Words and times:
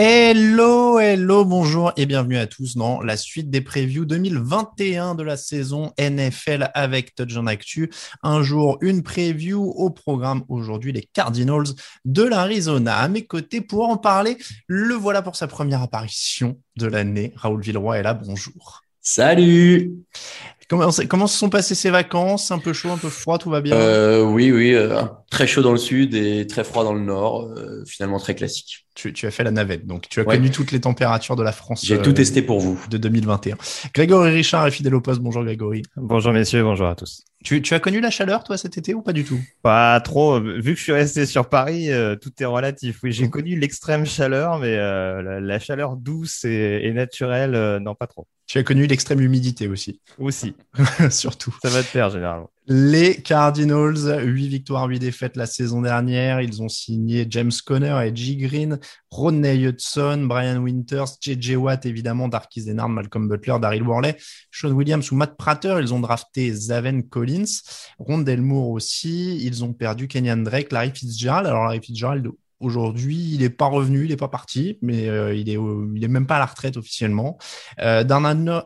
Hello, 0.00 1.00
hello, 1.00 1.44
bonjour 1.44 1.92
et 1.96 2.06
bienvenue 2.06 2.38
à 2.38 2.46
tous 2.46 2.76
dans 2.76 3.00
la 3.00 3.16
suite 3.16 3.50
des 3.50 3.60
previews 3.60 4.04
2021 4.04 5.16
de 5.16 5.24
la 5.24 5.36
saison 5.36 5.92
NFL 5.98 6.70
avec 6.74 7.16
Touchdown 7.16 7.48
Actu. 7.48 7.90
Un 8.22 8.42
jour, 8.42 8.78
une 8.80 9.02
preview 9.02 9.60
au 9.60 9.90
programme 9.90 10.44
aujourd'hui, 10.48 10.92
les 10.92 11.08
Cardinals 11.12 11.74
de 12.04 12.22
l'Arizona. 12.22 12.96
À 12.96 13.08
mes 13.08 13.26
côtés 13.26 13.60
pour 13.60 13.88
en 13.88 13.96
parler, 13.96 14.38
le 14.68 14.94
voilà 14.94 15.22
pour 15.22 15.34
sa 15.34 15.48
première 15.48 15.82
apparition 15.82 16.60
de 16.76 16.86
l'année. 16.86 17.32
Raoul 17.34 17.60
Villeroy 17.60 17.98
est 17.98 18.02
là, 18.04 18.14
bonjour. 18.14 18.82
Salut 19.00 19.94
Comment, 20.68 20.90
comment 21.08 21.26
se 21.26 21.38
sont 21.38 21.48
passées 21.48 21.74
ces 21.74 21.88
vacances? 21.88 22.50
Un 22.50 22.58
peu 22.58 22.74
chaud, 22.74 22.90
un 22.90 22.98
peu 22.98 23.08
froid, 23.08 23.38
tout 23.38 23.48
va 23.48 23.62
bien? 23.62 23.74
Euh, 23.74 24.22
Oui, 24.22 24.52
oui, 24.52 24.74
euh, 24.74 25.02
très 25.30 25.46
chaud 25.46 25.62
dans 25.62 25.72
le 25.72 25.78
sud 25.78 26.14
et 26.14 26.46
très 26.46 26.62
froid 26.62 26.84
dans 26.84 26.92
le 26.92 27.00
nord. 27.00 27.44
Euh, 27.56 27.82
finalement 27.86 28.18
très 28.18 28.34
classique. 28.34 28.84
Tu, 28.94 29.12
tu, 29.14 29.26
as 29.26 29.30
fait 29.30 29.44
la 29.44 29.50
navette, 29.50 29.86
donc 29.86 30.08
tu 30.10 30.20
as 30.20 30.24
Ouais. 30.24 30.36
connu 30.36 30.50
toutes 30.50 30.72
les 30.72 30.80
températures 30.80 31.36
de 31.36 31.42
la 31.42 31.52
France. 31.52 31.86
J'ai 31.86 31.98
euh, 31.98 32.02
tout 32.02 32.12
testé 32.12 32.42
pour 32.42 32.60
vous. 32.60 32.78
de 32.90 32.98
2021. 32.98 33.56
Grégory 33.94 34.30
Richard 34.30 34.66
est 34.66 34.70
fidèle 34.70 34.94
au 34.94 35.00
poste. 35.00 35.20
Bonjour 35.20 35.42
Grégory. 35.42 35.82
Bonjour 35.96 36.32
messieurs, 36.32 36.62
bonjour 36.64 36.88
à 36.88 36.94
tous. 36.94 37.22
Tu, 37.44 37.62
tu 37.62 37.72
as 37.72 37.80
connu 37.80 38.00
la 38.00 38.10
chaleur 38.10 38.42
toi 38.44 38.58
cet 38.58 38.76
été 38.76 38.92
ou 38.94 39.00
pas 39.00 39.12
du 39.14 39.24
tout? 39.24 39.38
Pas 39.62 39.98
trop, 40.00 40.40
vu 40.40 40.72
que 40.74 40.78
je 40.78 40.82
suis 40.82 40.92
resté 40.92 41.24
sur 41.24 41.48
Paris, 41.48 41.90
euh, 41.92 42.16
tout 42.16 42.32
est 42.40 42.44
relatif. 42.44 42.98
Oui, 43.04 43.12
j'ai 43.12 43.30
connu 43.30 43.56
l'extrême 43.58 44.04
chaleur, 44.04 44.58
mais 44.58 44.76
euh, 44.76 45.22
la, 45.22 45.40
la 45.40 45.58
chaleur 45.60 45.96
douce 45.96 46.44
et, 46.44 46.80
et 46.82 46.92
naturelle, 46.92 47.54
euh, 47.54 47.78
non 47.80 47.94
pas 47.94 48.08
trop. 48.08 48.26
Tu 48.48 48.56
as 48.56 48.62
connu 48.62 48.86
l'extrême 48.86 49.20
humidité 49.20 49.68
aussi, 49.68 50.00
Aussi, 50.18 50.54
surtout. 51.10 51.54
ça 51.62 51.68
va 51.68 51.82
te 51.82 51.86
faire 51.88 52.08
généralement. 52.08 52.50
Les 52.66 53.16
Cardinals, 53.16 54.22
8 54.24 54.48
victoires, 54.48 54.86
8 54.88 54.98
défaites 54.98 55.36
la 55.36 55.44
saison 55.44 55.82
dernière. 55.82 56.40
Ils 56.40 56.62
ont 56.62 56.68
signé 56.70 57.26
James 57.28 57.52
Conner 57.66 58.06
et 58.06 58.16
G. 58.16 58.36
Green, 58.36 58.78
Rodney 59.10 59.66
Hudson, 59.66 60.24
Brian 60.26 60.62
Winters, 60.62 61.08
J.J. 61.20 61.56
Watt, 61.56 61.84
évidemment, 61.84 62.26
Darkis 62.26 62.64
Denard, 62.64 62.88
Malcolm 62.88 63.28
Butler, 63.28 63.56
Daryl 63.60 63.82
Worley, 63.82 64.16
Sean 64.50 64.70
Williams 64.72 65.12
ou 65.12 65.16
Matt 65.16 65.36
Prater. 65.36 65.76
Ils 65.80 65.92
ont 65.92 66.00
drafté 66.00 66.50
Zaven 66.50 67.06
Collins, 67.06 67.44
Rondell 67.98 68.40
Moore 68.40 68.70
aussi. 68.70 69.44
Ils 69.44 69.62
ont 69.62 69.74
perdu 69.74 70.08
Kenyan 70.08 70.38
Drake, 70.38 70.72
Larry 70.72 70.92
Fitzgerald. 70.94 71.46
Alors, 71.46 71.64
Larry 71.64 71.80
Fitzgerald, 71.82 72.30
aujourd'hui, 72.60 73.34
il 73.34 73.40
n'est 73.40 73.50
pas 73.50 73.66
revenu, 73.66 74.04
il 74.04 74.10
n'est 74.10 74.16
pas 74.16 74.28
parti, 74.28 74.78
mais 74.82 75.08
euh, 75.08 75.34
il 75.34 75.48
est, 75.48 76.08
même 76.08 76.26
pas 76.26 76.36
à 76.36 76.38
la 76.38 76.46
retraite 76.46 76.76
officiellement. 76.76 77.38
Euh, 77.80 78.04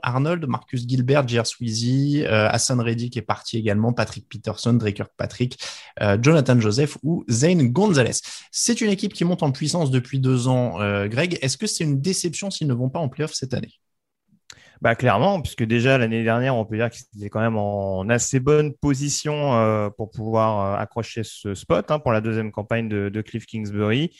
Arnold, 0.02 0.46
Marcus 0.46 0.86
Gilbert, 0.86 1.26
J.R. 1.26 1.46
Sweezy, 1.46 2.24
euh, 2.24 2.48
Hassan 2.48 2.80
Reddick 2.80 3.16
est 3.16 3.22
parti 3.22 3.58
également, 3.58 3.92
Patrick 3.92 4.28
Peterson, 4.28 4.74
Drake 4.74 4.96
Kirkpatrick, 4.96 5.58
euh, 6.00 6.16
Jonathan 6.20 6.58
Joseph 6.60 6.96
ou 7.02 7.24
Zane 7.30 7.68
Gonzalez. 7.68 8.20
C'est 8.50 8.80
une 8.80 8.90
équipe 8.90 9.12
qui 9.12 9.24
monte 9.24 9.42
en 9.42 9.52
puissance 9.52 9.90
depuis 9.90 10.18
deux 10.18 10.48
ans. 10.48 10.78
Greg, 11.06 11.38
est-ce 11.42 11.56
que 11.56 11.66
c'est 11.66 11.84
une 11.84 12.00
déception 12.00 12.50
s'ils 12.50 12.66
ne 12.66 12.74
vont 12.74 12.88
pas 12.88 12.98
en 12.98 13.08
playoff 13.08 13.32
cette 13.34 13.54
année? 13.54 13.80
Bah 14.82 14.96
clairement, 14.96 15.40
puisque 15.40 15.62
déjà 15.62 15.96
l'année 15.96 16.24
dernière, 16.24 16.56
on 16.56 16.64
peut 16.64 16.76
dire 16.76 16.90
qu'ils 16.90 17.06
étaient 17.16 17.30
quand 17.30 17.40
même 17.40 17.56
en 17.56 18.08
assez 18.08 18.40
bonne 18.40 18.74
position 18.74 19.54
euh, 19.54 19.90
pour 19.90 20.10
pouvoir 20.10 20.74
euh, 20.74 20.82
accrocher 20.82 21.22
ce 21.24 21.54
spot 21.54 21.88
hein, 21.92 22.00
pour 22.00 22.10
la 22.10 22.20
deuxième 22.20 22.50
campagne 22.50 22.88
de, 22.88 23.08
de 23.08 23.20
Cliff 23.22 23.46
Kingsbury. 23.46 24.10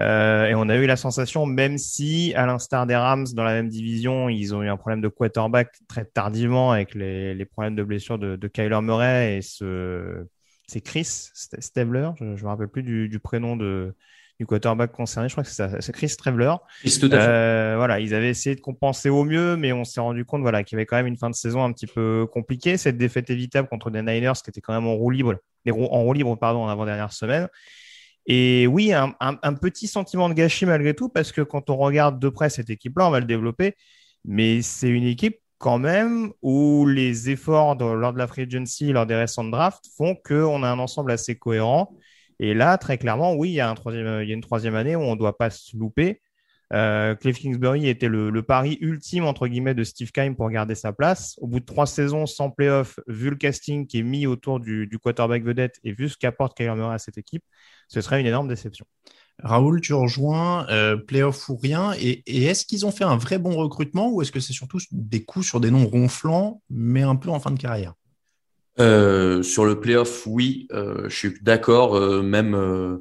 Euh, 0.00 0.46
et 0.46 0.54
on 0.56 0.68
a 0.68 0.76
eu 0.76 0.86
la 0.86 0.96
sensation, 0.96 1.46
même 1.46 1.78
si, 1.78 2.32
à 2.34 2.46
l'instar 2.46 2.86
des 2.86 2.96
Rams 2.96 3.26
dans 3.34 3.44
la 3.44 3.52
même 3.52 3.68
division, 3.68 4.28
ils 4.28 4.52
ont 4.52 4.62
eu 4.64 4.68
un 4.68 4.76
problème 4.76 5.00
de 5.00 5.08
quarterback 5.08 5.76
très 5.88 6.04
tardivement 6.04 6.72
avec 6.72 6.94
les, 6.96 7.34
les 7.34 7.44
problèmes 7.44 7.76
de 7.76 7.84
blessure 7.84 8.18
de, 8.18 8.34
de 8.34 8.48
Kyler 8.48 8.80
Murray 8.82 9.38
et 9.38 9.42
ce, 9.42 10.26
c'est 10.66 10.80
Chris 10.80 11.02
St- 11.04 11.60
Stevler, 11.60 12.10
je, 12.18 12.34
je 12.36 12.44
me 12.44 12.48
rappelle 12.48 12.68
plus 12.68 12.82
du, 12.82 13.08
du 13.08 13.20
prénom 13.20 13.56
de, 13.56 13.94
du 14.40 14.46
quarterback 14.46 14.90
concerné, 14.90 15.28
je 15.28 15.34
crois 15.34 15.44
que 15.44 15.50
c'est 15.50 15.92
Chris 15.92 16.14
tout 16.98 17.06
à 17.12 17.20
fait. 17.20 17.26
Euh, 17.28 17.74
voilà, 17.76 18.00
ils 18.00 18.14
avaient 18.14 18.30
essayé 18.30 18.56
de 18.56 18.62
compenser 18.62 19.10
au 19.10 19.22
mieux, 19.24 19.54
mais 19.58 19.70
on 19.72 19.84
s'est 19.84 20.00
rendu 20.00 20.24
compte 20.24 20.40
voilà, 20.40 20.64
qu'il 20.64 20.76
y 20.76 20.78
avait 20.78 20.86
quand 20.86 20.96
même 20.96 21.06
une 21.06 21.18
fin 21.18 21.28
de 21.28 21.34
saison 21.34 21.62
un 21.62 21.70
petit 21.72 21.86
peu 21.86 22.26
compliquée. 22.32 22.78
Cette 22.78 22.96
défaite 22.96 23.28
évitable 23.28 23.68
contre 23.68 23.90
des 23.90 24.00
Niners 24.00 24.32
qui 24.42 24.48
étaient 24.48 24.62
quand 24.62 24.72
même 24.72 24.86
en 24.86 24.94
roue 24.94 25.10
libre, 25.10 25.34
les 25.66 25.72
en 25.72 25.76
roue 26.02 26.14
libre 26.14 26.34
pardon, 26.36 26.62
en 26.64 26.68
avant-dernière 26.68 27.12
semaine. 27.12 27.48
Et 28.26 28.66
oui, 28.66 28.94
un, 28.94 29.14
un- 29.20 29.38
un 29.42 29.52
petit 29.52 29.86
sentiment 29.86 30.30
de 30.30 30.34
gâchis 30.34 30.64
malgré 30.64 30.94
tout, 30.94 31.10
parce 31.10 31.32
que 31.32 31.42
quand 31.42 31.68
on 31.68 31.76
regarde 31.76 32.18
de 32.18 32.28
près 32.30 32.48
cette 32.48 32.70
équipe-là, 32.70 33.08
on 33.08 33.10
va 33.10 33.20
le 33.20 33.26
développer, 33.26 33.74
mais 34.24 34.62
c'est 34.62 34.88
une 34.88 35.04
équipe 35.04 35.36
quand 35.58 35.78
même 35.78 36.30
où 36.40 36.86
les 36.86 37.28
efforts 37.28 37.76
de- 37.76 37.84
lors 37.84 38.14
de 38.14 38.18
la 38.18 38.26
free 38.26 38.44
agency, 38.44 38.90
lors 38.90 39.04
des 39.04 39.16
récentes 39.16 39.50
drafts, 39.50 39.84
font 39.98 40.14
qu'on 40.14 40.62
a 40.62 40.68
un 40.70 40.78
ensemble 40.78 41.10
assez 41.12 41.34
cohérent. 41.36 41.94
Et 42.40 42.54
là, 42.54 42.78
très 42.78 42.96
clairement, 42.96 43.34
oui, 43.34 43.50
il 43.50 43.54
y 43.54 43.60
a, 43.60 43.68
un 43.68 43.74
troisième, 43.74 44.22
il 44.22 44.28
y 44.28 44.32
a 44.32 44.34
une 44.34 44.40
troisième 44.40 44.74
année 44.74 44.96
où 44.96 45.00
on 45.00 45.14
ne 45.14 45.18
doit 45.18 45.36
pas 45.36 45.50
se 45.50 45.76
louper. 45.76 46.22
Euh, 46.72 47.14
Cliff 47.16 47.38
Kingsbury 47.38 47.88
était 47.88 48.08
le, 48.08 48.30
le 48.30 48.42
pari 48.42 48.78
ultime 48.80 49.24
entre 49.24 49.48
guillemets 49.48 49.74
de 49.74 49.82
Steve 49.82 50.12
Keim 50.12 50.34
pour 50.34 50.48
garder 50.50 50.74
sa 50.74 50.92
place. 50.92 51.36
Au 51.38 51.46
bout 51.46 51.60
de 51.60 51.64
trois 51.64 51.86
saisons 51.86 52.26
sans 52.26 52.50
playoff, 52.50 52.98
vu 53.08 53.28
le 53.28 53.36
casting 53.36 53.86
qui 53.86 53.98
est 53.98 54.02
mis 54.02 54.26
autour 54.26 54.58
du, 54.58 54.86
du 54.86 54.98
quarterback 54.98 55.42
vedette 55.42 55.78
et 55.84 55.92
vu 55.92 56.08
ce 56.08 56.16
qu'apporte 56.16 56.56
Kyler 56.56 56.74
Murray 56.76 56.94
à 56.94 56.98
cette 56.98 57.18
équipe, 57.18 57.44
ce 57.88 58.00
serait 58.00 58.20
une 58.20 58.26
énorme 58.26 58.48
déception. 58.48 58.86
Raoul, 59.42 59.80
tu 59.80 59.94
rejoins, 59.94 60.66
euh, 60.68 60.96
playoff 60.96 61.48
ou 61.48 61.56
rien? 61.56 61.92
Et, 61.98 62.22
et 62.26 62.44
est-ce 62.44 62.64
qu'ils 62.64 62.86
ont 62.86 62.90
fait 62.90 63.04
un 63.04 63.16
vrai 63.16 63.38
bon 63.38 63.56
recrutement 63.56 64.10
ou 64.10 64.22
est-ce 64.22 64.32
que 64.32 64.40
c'est 64.40 64.52
surtout 64.52 64.78
des 64.92 65.24
coups 65.24 65.46
sur 65.46 65.60
des 65.60 65.70
noms 65.70 65.86
ronflants, 65.86 66.62
mais 66.70 67.02
un 67.02 67.16
peu 67.16 67.30
en 67.30 67.40
fin 67.40 67.50
de 67.50 67.58
carrière? 67.58 67.94
Euh, 68.78 69.09
sur 69.42 69.64
le 69.64 69.80
playoff, 69.80 70.26
oui, 70.26 70.66
euh, 70.72 71.08
je 71.08 71.16
suis 71.16 71.34
d'accord. 71.42 71.94
euh, 71.96 72.22
même, 72.22 72.54
euh, 72.54 72.98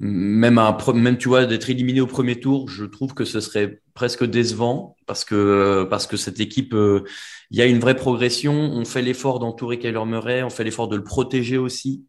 même, 0.00 0.58
un, 0.58 0.76
même, 0.94 1.18
tu 1.18 1.28
vois, 1.28 1.46
d'être 1.46 1.70
éliminé 1.70 2.00
au 2.00 2.06
premier 2.06 2.40
tour, 2.40 2.68
je 2.68 2.84
trouve 2.84 3.14
que 3.14 3.24
ce 3.24 3.40
serait 3.40 3.82
presque 3.94 4.24
décevant 4.24 4.96
parce 5.10 5.24
que, 5.24 5.88
parce 5.90 6.06
que 6.06 6.16
cette 6.16 6.38
équipe, 6.38 6.72
euh, 6.72 7.02
il 7.50 7.58
y 7.58 7.62
a 7.62 7.66
une 7.66 7.80
vraie 7.80 7.96
progression. 7.96 8.52
On 8.52 8.84
fait 8.84 9.02
l'effort 9.02 9.40
d'entourer 9.40 9.80
Kyler 9.80 10.04
Murray, 10.06 10.44
on 10.44 10.50
fait 10.50 10.62
l'effort 10.62 10.86
de 10.86 10.94
le 10.94 11.02
protéger 11.02 11.58
aussi. 11.58 12.04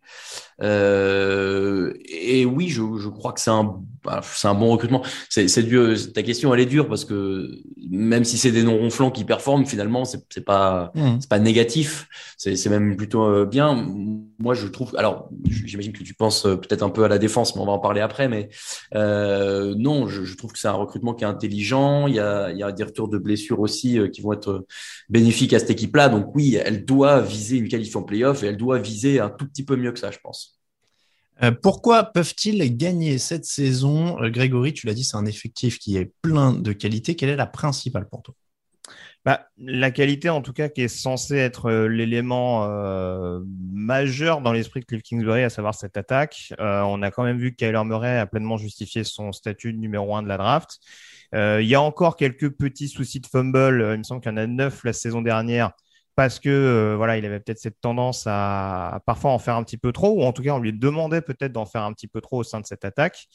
Euh, 0.61 1.93
et 2.05 2.45
oui, 2.45 2.69
je, 2.69 2.83
je 2.99 3.09
crois 3.09 3.33
que 3.33 3.39
c'est 3.41 3.49
un, 3.49 3.79
bah, 4.03 4.21
c'est 4.21 4.47
un 4.47 4.53
bon 4.53 4.69
recrutement. 4.69 5.01
C'est, 5.29 5.47
c'est 5.47 5.63
dur. 5.63 5.95
Ta 6.13 6.21
question, 6.21 6.53
elle 6.53 6.59
est 6.59 6.67
dure 6.67 6.87
parce 6.87 7.05
que 7.05 7.49
même 7.89 8.23
si 8.23 8.37
c'est 8.37 8.51
des 8.51 8.61
noms 8.61 8.77
ronflants 8.77 9.09
qui 9.09 9.23
performent, 9.23 9.65
finalement, 9.65 10.05
c'est, 10.05 10.23
c'est 10.29 10.45
pas, 10.45 10.93
c'est 11.19 11.27
pas 11.27 11.39
négatif. 11.39 12.07
C'est, 12.37 12.55
c'est 12.55 12.69
même 12.69 12.95
plutôt 12.95 13.23
euh, 13.23 13.45
bien. 13.45 13.87
Moi, 14.37 14.53
je 14.53 14.67
trouve. 14.67 14.95
Alors, 14.95 15.31
j'imagine 15.65 15.91
que 15.91 16.03
tu 16.03 16.13
penses 16.13 16.43
peut-être 16.43 16.83
un 16.83 16.89
peu 16.91 17.03
à 17.03 17.07
la 17.07 17.17
défense, 17.17 17.55
mais 17.55 17.63
on 17.63 17.65
va 17.65 17.71
en 17.71 17.79
parler 17.79 18.01
après. 18.01 18.27
Mais 18.27 18.49
non, 18.93 20.07
je, 20.07 20.23
je 20.23 20.37
trouve 20.37 20.51
que 20.51 20.59
c'est 20.59 20.67
un 20.67 20.73
recrutement 20.73 21.15
qui 21.15 21.23
est 21.23 21.27
intelligent. 21.27 22.05
Il 22.05 22.13
y 22.13 22.19
a, 22.19 22.51
il 22.51 22.59
y 22.59 22.63
a 22.63 22.71
des 22.71 22.83
retours 22.91 23.09
de 23.09 23.17
blessures 23.17 23.59
aussi 23.59 23.99
euh, 23.99 24.07
qui 24.07 24.21
vont 24.21 24.33
être 24.33 24.65
bénéfiques 25.09 25.53
à 25.53 25.59
cette 25.59 25.71
équipe-là. 25.71 26.09
Donc 26.09 26.35
oui, 26.35 26.55
elle 26.55 26.85
doit 26.85 27.21
viser 27.21 27.57
une 27.57 27.67
qualif 27.67 27.95
en 27.95 28.03
playoff 28.03 28.43
et 28.43 28.47
elle 28.47 28.57
doit 28.57 28.79
viser 28.79 29.19
un 29.19 29.29
tout 29.29 29.47
petit 29.47 29.65
peu 29.65 29.75
mieux 29.75 29.91
que 29.91 29.99
ça, 29.99 30.11
je 30.11 30.19
pense. 30.23 30.59
Euh, 31.43 31.51
pourquoi 31.51 32.03
peuvent-ils 32.03 32.77
gagner 32.77 33.17
cette 33.17 33.45
saison? 33.45 34.17
Grégory, 34.29 34.73
tu 34.73 34.85
l'as 34.85 34.93
dit, 34.93 35.03
c'est 35.03 35.17
un 35.17 35.25
effectif 35.25 35.79
qui 35.79 35.97
est 35.97 36.13
plein 36.21 36.53
de 36.53 36.71
qualités. 36.71 37.15
Quelle 37.15 37.29
est 37.29 37.35
la 37.35 37.47
principale 37.47 38.07
pour 38.07 38.21
toi? 38.21 38.35
Bah, 39.23 39.47
la 39.59 39.91
qualité, 39.91 40.29
en 40.29 40.41
tout 40.41 40.53
cas, 40.53 40.67
qui 40.67 40.81
est 40.81 40.87
censée 40.87 41.37
être 41.37 41.67
euh, 41.67 41.87
l'élément 41.87 42.65
euh, 42.65 43.39
majeur 43.71 44.41
dans 44.41 44.51
l'esprit 44.51 44.79
de 44.79 44.85
Cliff 44.85 45.03
Kingsbury, 45.03 45.43
à 45.43 45.51
savoir 45.51 45.75
cette 45.75 45.95
attaque. 45.95 46.53
Euh, 46.59 46.81
on 46.81 47.03
a 47.03 47.11
quand 47.11 47.23
même 47.23 47.37
vu 47.37 47.51
que 47.51 47.57
Kyler 47.57 47.83
Murray 47.85 48.17
a 48.17 48.25
pleinement 48.25 48.57
justifié 48.57 49.03
son 49.03 49.31
statut 49.31 49.73
de 49.73 49.77
numéro 49.77 50.15
un 50.15 50.23
de 50.23 50.27
la 50.27 50.37
draft. 50.37 50.79
Il 51.33 51.65
y 51.65 51.75
a 51.75 51.81
encore 51.81 52.17
quelques 52.17 52.49
petits 52.49 52.87
soucis 52.89 53.19
de 53.19 53.27
fumble. 53.27 53.91
Il 53.93 53.99
me 53.99 54.03
semble 54.03 54.21
qu'il 54.21 54.31
y 54.31 54.33
en 54.33 54.37
a 54.37 54.47
neuf 54.47 54.83
la 54.83 54.93
saison 54.93 55.21
dernière 55.21 55.71
parce 56.15 56.39
que 56.39 56.49
euh, 56.49 56.95
voilà, 56.97 57.17
il 57.17 57.25
avait 57.25 57.39
peut-être 57.39 57.59
cette 57.59 57.79
tendance 57.79 58.25
à, 58.27 59.01
parfois 59.05 59.31
en 59.31 59.39
faire 59.39 59.55
un 59.55 59.63
petit 59.63 59.77
peu 59.77 59.91
trop, 59.91 60.09
ou 60.19 60.23
en 60.23 60.33
tout 60.33 60.43
cas 60.43 60.51
on 60.51 60.59
lui 60.59 60.73
demandait 60.73 61.21
peut-être 61.21 61.53
d'en 61.53 61.65
faire 61.65 61.83
un 61.83 61.93
petit 61.93 62.07
peu 62.07 62.21
trop 62.21 62.39
au 62.39 62.43
sein 62.43 62.59
de 62.59 62.65
cette 62.65 62.85
attaque. 62.85 63.27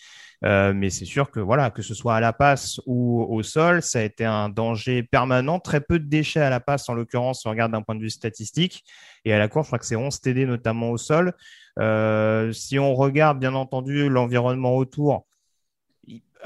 Euh, 0.45 0.73
mais 0.75 0.91
c'est 0.91 1.07
sûr 1.07 1.31
que 1.31 1.41
voilà, 1.41 1.71
que 1.71 1.83
ce 1.83 1.95
soit 1.95 2.15
à 2.15 2.21
la 2.21 2.33
passe 2.33 2.81
ou 2.87 3.25
au 3.29 3.43
sol, 3.43 3.83
ça 3.83 4.01
a 4.01 4.03
été 4.03 4.25
un 4.25 4.51
danger 4.51 5.03
permanent. 5.03 5.59
Très 5.59 5.81
peu 5.81 5.99
de 5.99 6.05
déchets 6.07 6.41
à 6.41 6.51
la 6.51 6.61
passe, 6.61 6.89
en 6.89 6.95
l'occurrence, 6.95 7.41
si 7.41 7.47
on 7.47 7.51
regarde 7.51 7.73
d'un 7.73 7.83
point 7.83 7.95
de 7.95 8.03
vue 8.03 8.11
statistique. 8.11 8.85
Et 9.25 9.33
à 9.33 9.39
la 9.39 9.49
course, 9.49 9.67
je 9.67 9.71
crois 9.71 9.79
que 9.79 9.87
c'est 9.87 9.97
11 9.97 10.21
TD 10.21 10.45
notamment 10.47 10.91
au 10.91 10.99
sol. 10.99 11.33
Euh, 11.79 12.53
si 12.53 12.79
on 12.79 12.95
regarde 12.95 13.39
bien 13.39 13.55
entendu 13.55 14.09
l'environnement 14.09 14.77
autour, 14.77 15.27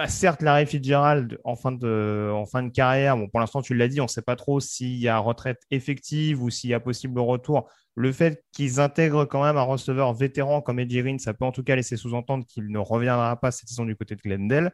certes, 0.06 0.42
Larry 0.42 0.66
Fitzgerald 0.66 1.38
en 1.44 1.56
fin 1.56 1.72
de, 1.72 2.30
en 2.32 2.46
fin 2.46 2.62
de 2.62 2.70
carrière, 2.70 3.16
pour 3.30 3.40
l'instant, 3.40 3.62
tu 3.62 3.74
l'as 3.74 3.88
dit, 3.88 4.00
on 4.00 4.04
ne 4.04 4.08
sait 4.08 4.22
pas 4.22 4.36
trop 4.36 4.60
s'il 4.60 4.96
y 4.98 5.08
a 5.08 5.18
retraite 5.18 5.62
effective 5.70 6.42
ou 6.42 6.50
s'il 6.50 6.70
y 6.70 6.74
a 6.74 6.80
possible 6.80 7.18
retour. 7.20 7.68
Le 7.94 8.12
fait 8.12 8.44
qu'ils 8.52 8.80
intègrent 8.80 9.24
quand 9.24 9.42
même 9.42 9.56
un 9.56 9.62
receveur 9.62 10.12
vétéran 10.14 10.60
comme 10.62 10.78
Eddie 10.78 11.18
ça 11.18 11.34
peut 11.34 11.44
en 11.44 11.52
tout 11.52 11.62
cas 11.62 11.76
laisser 11.76 11.96
sous-entendre 11.96 12.46
qu'il 12.46 12.68
ne 12.68 12.78
reviendra 12.78 13.38
pas 13.40 13.50
cette 13.50 13.68
saison 13.68 13.84
du 13.84 13.96
côté 13.96 14.14
de 14.16 14.20
Glendale. 14.20 14.72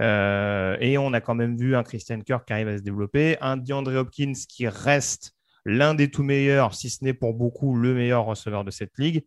Euh, 0.00 0.76
et 0.80 0.96
on 0.96 1.12
a 1.12 1.20
quand 1.20 1.34
même 1.34 1.56
vu 1.56 1.76
un 1.76 1.82
Christian 1.82 2.20
Kirk 2.20 2.46
qui 2.46 2.52
arrive 2.52 2.68
à 2.68 2.78
se 2.78 2.82
développer, 2.82 3.36
un 3.40 3.56
DeAndre 3.56 3.94
Hopkins 3.96 4.32
qui 4.48 4.68
reste 4.68 5.34
l'un 5.64 5.94
des 5.94 6.10
tout 6.10 6.22
meilleurs, 6.22 6.74
si 6.74 6.88
ce 6.88 7.04
n'est 7.04 7.14
pour 7.14 7.34
beaucoup 7.34 7.76
le 7.76 7.94
meilleur 7.94 8.24
receveur 8.24 8.64
de 8.64 8.70
cette 8.70 8.96
ligue 8.98 9.24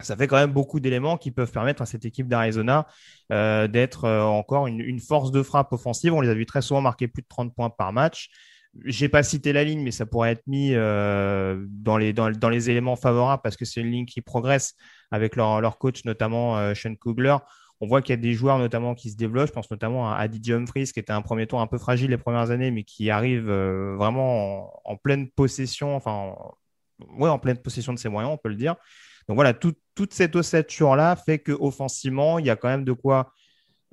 ça 0.00 0.16
fait 0.16 0.26
quand 0.26 0.36
même 0.36 0.52
beaucoup 0.52 0.80
d'éléments 0.80 1.16
qui 1.16 1.30
peuvent 1.30 1.52
permettre 1.52 1.82
à 1.82 1.86
cette 1.86 2.04
équipe 2.04 2.28
d'Arizona 2.28 2.86
euh, 3.32 3.68
d'être 3.68 4.04
euh, 4.04 4.22
encore 4.22 4.66
une, 4.66 5.00
force 5.00 5.30
de 5.30 5.42
frappe 5.42 5.72
offensive. 5.72 6.12
On 6.12 6.20
les 6.20 6.28
a 6.28 6.34
vu 6.34 6.46
très 6.46 6.62
souvent 6.62 6.80
marquer 6.80 7.08
plus 7.08 7.22
de 7.22 7.28
30 7.28 7.54
points 7.54 7.70
par 7.70 7.92
match. 7.92 8.30
J'ai 8.84 9.08
pas 9.08 9.22
cité 9.22 9.52
la 9.52 9.62
ligne, 9.62 9.82
mais 9.82 9.92
ça 9.92 10.04
pourrait 10.04 10.32
être 10.32 10.46
mis 10.48 10.74
euh, 10.74 11.64
dans, 11.68 11.96
les, 11.96 12.12
dans, 12.12 12.48
les 12.48 12.70
éléments 12.70 12.96
favorables 12.96 13.42
parce 13.42 13.56
que 13.56 13.64
c'est 13.64 13.80
une 13.80 13.90
ligne 13.90 14.06
qui 14.06 14.20
progresse 14.20 14.74
avec 15.12 15.36
leur, 15.36 15.60
leur 15.60 15.78
coach, 15.78 16.04
notamment 16.04 16.74
Sean 16.74 16.96
Kugler. 16.96 17.36
On 17.80 17.86
voit 17.86 18.02
qu'il 18.02 18.14
y 18.14 18.18
a 18.18 18.20
des 18.20 18.32
joueurs 18.32 18.58
notamment 18.58 18.96
qui 18.96 19.10
se 19.10 19.16
développent. 19.16 19.46
Je 19.46 19.52
pense 19.52 19.70
notamment 19.70 20.10
à 20.10 20.16
Adi 20.16 20.52
Humphries, 20.52 20.90
qui 20.92 20.98
était 20.98 21.12
un 21.12 21.22
premier 21.22 21.46
tour 21.46 21.60
un 21.60 21.68
peu 21.68 21.78
fragile 21.78 22.10
les 22.10 22.18
premières 22.18 22.50
années, 22.50 22.72
mais 22.72 22.82
qui 22.82 23.10
arrive 23.10 23.48
vraiment 23.48 24.64
en, 24.64 24.92
en, 24.92 24.96
pleine 24.96 25.30
possession, 25.30 25.94
enfin, 25.94 26.34
ouais, 27.16 27.28
en 27.28 27.38
pleine 27.38 27.58
possession 27.58 27.92
de 27.92 27.98
ses 27.98 28.08
moyens, 28.08 28.34
on 28.34 28.38
peut 28.38 28.48
le 28.48 28.56
dire. 28.56 28.74
Donc 29.28 29.36
voilà, 29.36 29.54
toute 29.54 30.12
cette 30.12 30.36
ossature-là 30.36 31.16
fait 31.16 31.38
qu'offensivement, 31.38 32.38
il 32.38 32.46
y 32.46 32.50
a 32.50 32.56
quand 32.56 32.68
même 32.68 32.84
de 32.84 32.92
quoi 32.92 33.32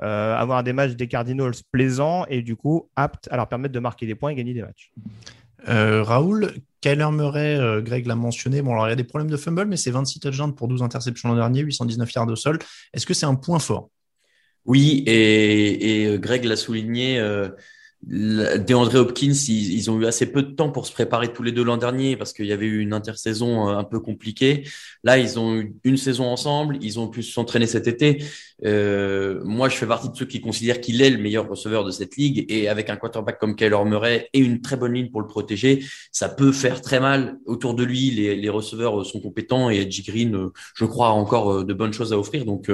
euh, 0.04 0.36
avoir 0.36 0.64
des 0.64 0.74
matchs 0.74 0.94
des 0.94 1.08
Cardinals 1.08 1.54
plaisants 1.72 2.26
et 2.28 2.42
du 2.42 2.56
coup 2.56 2.90
aptes 2.96 3.28
à 3.30 3.38
leur 3.38 3.48
permettre 3.48 3.74
de 3.74 3.80
marquer 3.80 4.08
des 4.08 4.16
points 4.16 4.32
et 4.32 4.36
gagner 4.36 4.56
des 4.56 4.64
matchs. 4.64 4.92
Euh, 5.68 6.02
Raoul, 6.02 6.56
Kyler 6.82 7.12
Murray, 7.12 7.56
euh, 7.56 7.82
Greg 7.82 8.08
l'a 8.08 8.16
mentionné, 8.16 8.64
bon 8.64 8.72
alors 8.72 8.88
il 8.88 8.90
y 8.90 8.94
a 8.94 8.96
des 8.96 9.04
problèmes 9.04 9.30
de 9.30 9.38
fumble, 9.38 9.66
mais 9.66 9.78
c'est 9.78 9.92
26 9.92 10.20
touchdowns 10.20 10.56
pour 10.56 10.68
12 10.68 10.82
interceptions 10.82 11.30
l'an 11.30 11.36
dernier, 11.36 11.62
819 11.62 12.12
yards 12.14 12.26
de 12.26 12.34
sol. 12.34 12.58
Est-ce 12.94 13.06
que 13.06 13.14
c'est 13.14 13.28
un 13.28 13.36
point 13.36 13.60
fort? 13.60 13.92
Oui, 14.66 15.04
et, 15.06 16.18
Greg 16.20 16.46
l'a 16.46 16.56
souligné. 16.56 17.20
DeAndre 18.04 18.96
Hopkins, 18.96 19.34
ils, 19.48 19.92
ont 19.92 20.00
eu 20.00 20.08
assez 20.08 20.32
peu 20.32 20.42
de 20.42 20.52
temps 20.52 20.72
pour 20.72 20.88
se 20.88 20.92
préparer 20.92 21.32
tous 21.32 21.44
les 21.44 21.52
deux 21.52 21.64
l'an 21.64 21.78
dernier 21.78 22.18
parce 22.18 22.34
qu'il 22.34 22.48
y 22.48 22.52
avait 22.52 22.66
eu 22.66 22.80
une 22.80 22.94
intersaison 22.94 23.70
euh, 23.70 23.78
un 23.78 23.84
peu 23.84 24.00
compliquée. 24.00 24.68
Là, 25.04 25.20
ils 25.20 25.38
ont 25.38 25.56
eu 25.56 25.76
une 25.84 25.98
saison 25.98 26.26
ensemble, 26.26 26.80
ils 26.82 27.00
ont 27.00 27.08
pu 27.08 27.22
s'entraîner 27.22 27.68
cet 27.68 27.88
été. 27.88 28.24
Euh, 28.66 29.42
moi, 29.44 29.70
je 29.70 29.76
fais 29.76 29.86
partie 29.86 30.10
de 30.10 30.16
ceux 30.16 30.26
qui 30.26 30.42
considèrent 30.42 30.82
qu'il 30.82 31.02
est 31.02 31.12
le 31.12 31.20
meilleur 31.20 31.48
receveur 31.48 31.84
de 31.84 31.92
cette 31.92 32.18
ligue 32.18 32.46
et 32.50 32.70
avec 32.70 32.90
un 32.90 32.96
quarterback 32.96 33.38
comme 33.40 33.56
Kyler 33.56 33.86
Murray 33.86 34.30
et 34.34 34.40
une 34.40 34.62
très 34.62 34.78
bonne 34.78 34.94
ligne 34.94 35.12
pour 35.12 35.22
le 35.22 35.28
protéger, 35.28 35.86
ça 36.12 36.28
peut 36.28 36.52
faire 36.52 36.82
très 36.82 37.00
mal 37.00 37.38
autour 37.46 37.76
de 37.76 37.84
lui. 37.84 38.10
Les, 38.12 38.50
receveurs 38.50 39.06
sont 39.06 39.22
compétents 39.22 39.70
et 39.70 39.78
Edgy 39.82 40.02
Green, 40.02 40.36
euh, 40.36 40.50
je 40.76 40.86
crois, 40.86 41.08
a 41.08 41.12
encore 41.12 41.64
de 41.64 41.74
bonnes 41.74 41.94
choses 41.94 42.14
à 42.14 42.18
offrir. 42.18 42.46
Donc, 42.46 42.70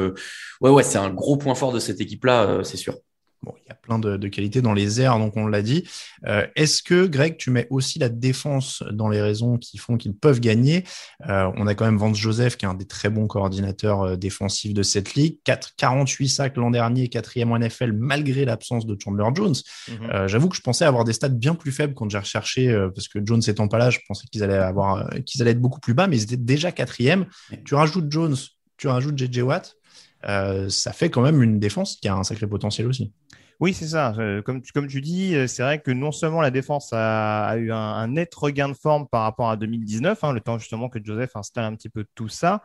ouais, 0.62 0.70
ouais, 0.70 0.84
c'est 0.84 0.98
un 0.98 1.10
gros 1.10 1.38
point 1.38 1.54
fort 1.54 1.74
de 1.74 1.80
cette 1.80 2.00
équipe-là, 2.00 2.62
c'est 2.64 2.78
sûr. 2.78 2.96
Bon, 3.44 3.54
il 3.64 3.70
y 3.70 3.72
a 3.72 3.76
plein 3.76 4.00
de, 4.00 4.28
qualités 4.28 4.62
dans 4.64 4.74
les 4.74 5.00
airs, 5.00 5.20
donc 5.20 5.38
on 5.38 5.46
l'a 5.46 5.62
dit. 5.62 5.84
Euh, 6.26 6.48
est-ce 6.56 6.82
que, 6.82 7.06
Greg, 7.06 7.38
tu 7.38 7.52
mets 7.52 7.68
aussi 7.70 8.00
la 8.00 8.10
défense 8.10 8.84
dans 8.92 9.10
les 9.10 9.22
raisons 9.22 9.58
qui 9.58 9.78
font 9.78 9.98
qu'ils 9.98 10.16
peuvent 10.16 10.40
gagner? 10.40 10.84
Euh, 11.30 11.52
On 11.56 11.68
a 11.68 11.76
quand 11.76 11.86
même 11.86 11.98
Vance 11.98 12.18
Joseph, 12.18 12.58
qui 12.58 12.66
est 12.66 12.68
un 12.68 12.74
des 12.74 12.88
très 12.88 13.10
bons 13.10 13.28
coordinateurs 13.28 14.02
euh, 14.02 14.16
défensifs 14.16 14.74
de 14.74 14.82
cette 14.82 15.14
ligue. 15.14 15.38
4, 15.44 15.76
48 15.78 16.30
sacs 16.30 16.58
l'an 16.58 16.72
dernier, 16.72 17.10
quatrième 17.10 17.52
en 17.52 17.60
NFL, 17.60 17.92
malgré 17.92 18.44
l'absence 18.44 18.88
de 18.88 18.98
Chandler 19.00 19.30
Jones. 19.36 19.56
Mhm. 19.88 20.28
J'avoue 20.28 20.50
que 20.50 20.56
je 20.56 20.62
pensais 20.62 20.86
avoir 20.86 21.04
des 21.04 21.14
stats 21.14 21.30
bien 21.30 21.54
plus 21.54 21.72
faibles 21.72 21.94
quand 21.94 22.10
j'ai 22.10 22.18
recherché, 22.18 22.74
parce 22.94 23.08
que 23.08 23.20
Jones 23.24 23.42
étant 23.46 23.68
pas 23.68 23.78
là, 23.78 23.90
je 23.92 24.00
pensais 24.08 24.26
qu'ils 24.32 24.44
allaient, 24.44 24.56
avoir, 24.56 25.10
qu'ils 25.26 25.42
allaient 25.42 25.52
être 25.52 25.62
beaucoup 25.62 25.80
plus 25.80 25.94
bas, 25.94 26.08
mais 26.08 26.18
ils 26.18 26.24
étaient 26.24 26.38
déjà 26.38 26.72
quatrième. 26.72 27.28
Tu 27.66 27.76
rajoutes 27.76 28.12
Jones, 28.12 28.36
tu 28.78 28.88
rajoutes 28.88 29.18
JJ 29.18 29.40
Watt. 29.40 29.76
Ça 30.24 30.94
fait 30.94 31.10
quand 31.10 31.22
même 31.22 31.42
une 31.44 31.60
défense 31.60 31.98
qui 31.98 32.08
a 32.08 32.16
un 32.16 32.24
sacré 32.24 32.48
potentiel 32.48 32.88
aussi. 32.88 33.14
Oui, 33.60 33.74
c'est 33.74 33.88
ça. 33.88 34.14
Euh, 34.20 34.44
comme, 34.44 34.62
tu, 34.62 35.02
dis, 35.02 35.36
euh, 35.36 35.48
c'est 35.48 35.64
vrai 35.64 35.82
que 35.82 35.90
non 35.90 36.12
seulement 36.12 36.42
la 36.42 36.52
défense 36.52 36.94
a, 36.94 37.56
eu 37.58 37.72
un, 37.72 38.08
net 38.08 38.34
regain 38.36 38.70
de 38.70 38.76
forme 38.76 39.08
par 39.08 39.24
rapport 39.24 39.50
à 39.50 39.58
2019, 39.58 40.24
hein, 40.24 40.32
le 40.32 40.42
temps 40.42 40.60
justement 40.60 40.90
que 40.90 41.00
Joseph 41.04 41.36
installe 41.36 41.64
un 41.64 41.76
petit 41.76 41.90
peu 41.90 42.06
tout 42.14 42.30
ça. 42.30 42.62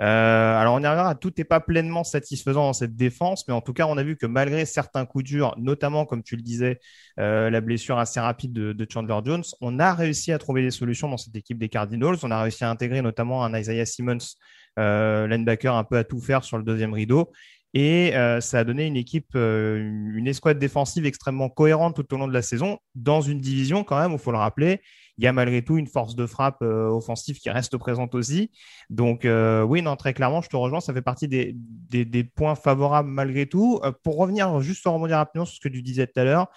Euh, 0.00 0.56
alors 0.58 0.74
on 0.74 0.82
y 0.82 0.86
reviendra, 0.86 1.14
tout 1.14 1.32
n'est 1.36 1.44
pas 1.44 1.60
pleinement 1.60 2.02
satisfaisant 2.04 2.62
dans 2.64 2.72
cette 2.72 2.96
défense, 2.96 3.46
mais 3.46 3.54
en 3.54 3.60
tout 3.60 3.72
cas 3.72 3.86
on 3.86 3.96
a 3.96 4.02
vu 4.02 4.16
que 4.16 4.26
malgré 4.26 4.66
certains 4.66 5.06
coups 5.06 5.24
durs, 5.24 5.54
notamment 5.58 6.06
comme 6.06 6.22
tu 6.22 6.36
le 6.36 6.42
disais, 6.42 6.80
la 7.16 7.60
blessure 7.60 7.98
assez 7.98 8.20
rapide 8.20 8.52
de, 8.52 8.86
Chandler 8.90 9.18
Jones, 9.24 9.44
on 9.60 9.78
a 9.78 9.94
réussi 9.94 10.32
à 10.32 10.38
trouver 10.38 10.62
des 10.62 10.70
solutions 10.70 11.08
dans 11.08 11.18
cette 11.18 11.36
équipe 11.36 11.58
des 11.58 11.68
Cardinals. 11.68 12.16
On 12.22 12.30
a 12.30 12.42
réussi 12.42 12.64
à 12.64 12.70
intégrer 12.70 13.00
notamment 13.00 13.44
un 13.44 13.58
Isaiah 13.58 13.86
Simmons, 13.86 14.36
linebacker 14.76 15.74
un 15.74 15.84
peu 15.84 15.96
à 15.98 16.04
tout 16.04 16.20
faire 16.20 16.44
sur 16.44 16.58
le 16.58 16.64
deuxième 16.64 16.92
rideau. 16.92 17.30
Et 17.74 18.14
euh, 18.16 18.40
ça 18.40 18.58
a 18.60 18.64
donné 18.64 18.86
une 18.86 18.96
équipe, 18.96 19.30
euh, 19.34 19.78
une 19.78 20.26
escouade 20.26 20.58
défensive 20.58 21.06
extrêmement 21.06 21.48
cohérente 21.48 21.96
tout 21.96 22.14
au 22.14 22.18
long 22.18 22.28
de 22.28 22.32
la 22.32 22.42
saison, 22.42 22.78
dans 22.94 23.22
une 23.22 23.40
division 23.40 23.82
quand 23.82 23.98
même, 23.98 24.12
il 24.12 24.18
faut 24.18 24.32
le 24.32 24.38
rappeler. 24.38 24.82
Il 25.18 25.24
y 25.24 25.26
a 25.26 25.32
malgré 25.32 25.62
tout 25.62 25.78
une 25.78 25.86
force 25.86 26.14
de 26.14 26.26
frappe 26.26 26.60
euh, 26.62 26.88
offensive 26.88 27.38
qui 27.38 27.48
reste 27.48 27.76
présente 27.78 28.14
aussi. 28.14 28.50
Donc 28.90 29.24
oui, 29.24 29.82
non, 29.82 29.96
très 29.96 30.12
clairement, 30.12 30.42
je 30.42 30.48
te 30.48 30.56
rejoins, 30.56 30.80
ça 30.80 30.92
fait 30.92 31.02
partie 31.02 31.28
des 31.28 32.24
points 32.34 32.54
favorables 32.54 33.08
malgré 33.08 33.46
tout. 33.46 33.80
pour 34.02 34.18
revenir, 34.18 34.60
juste 34.60 34.86
en 34.86 34.94
rebondir 34.94 35.16
rapidement 35.16 35.46
sur 35.46 35.56
ce 35.56 35.60
que 35.60 35.72
tu 35.72 35.82
disais 35.82 36.06
tout 36.06 36.20
à 36.20 36.24
l'heure, 36.24 36.48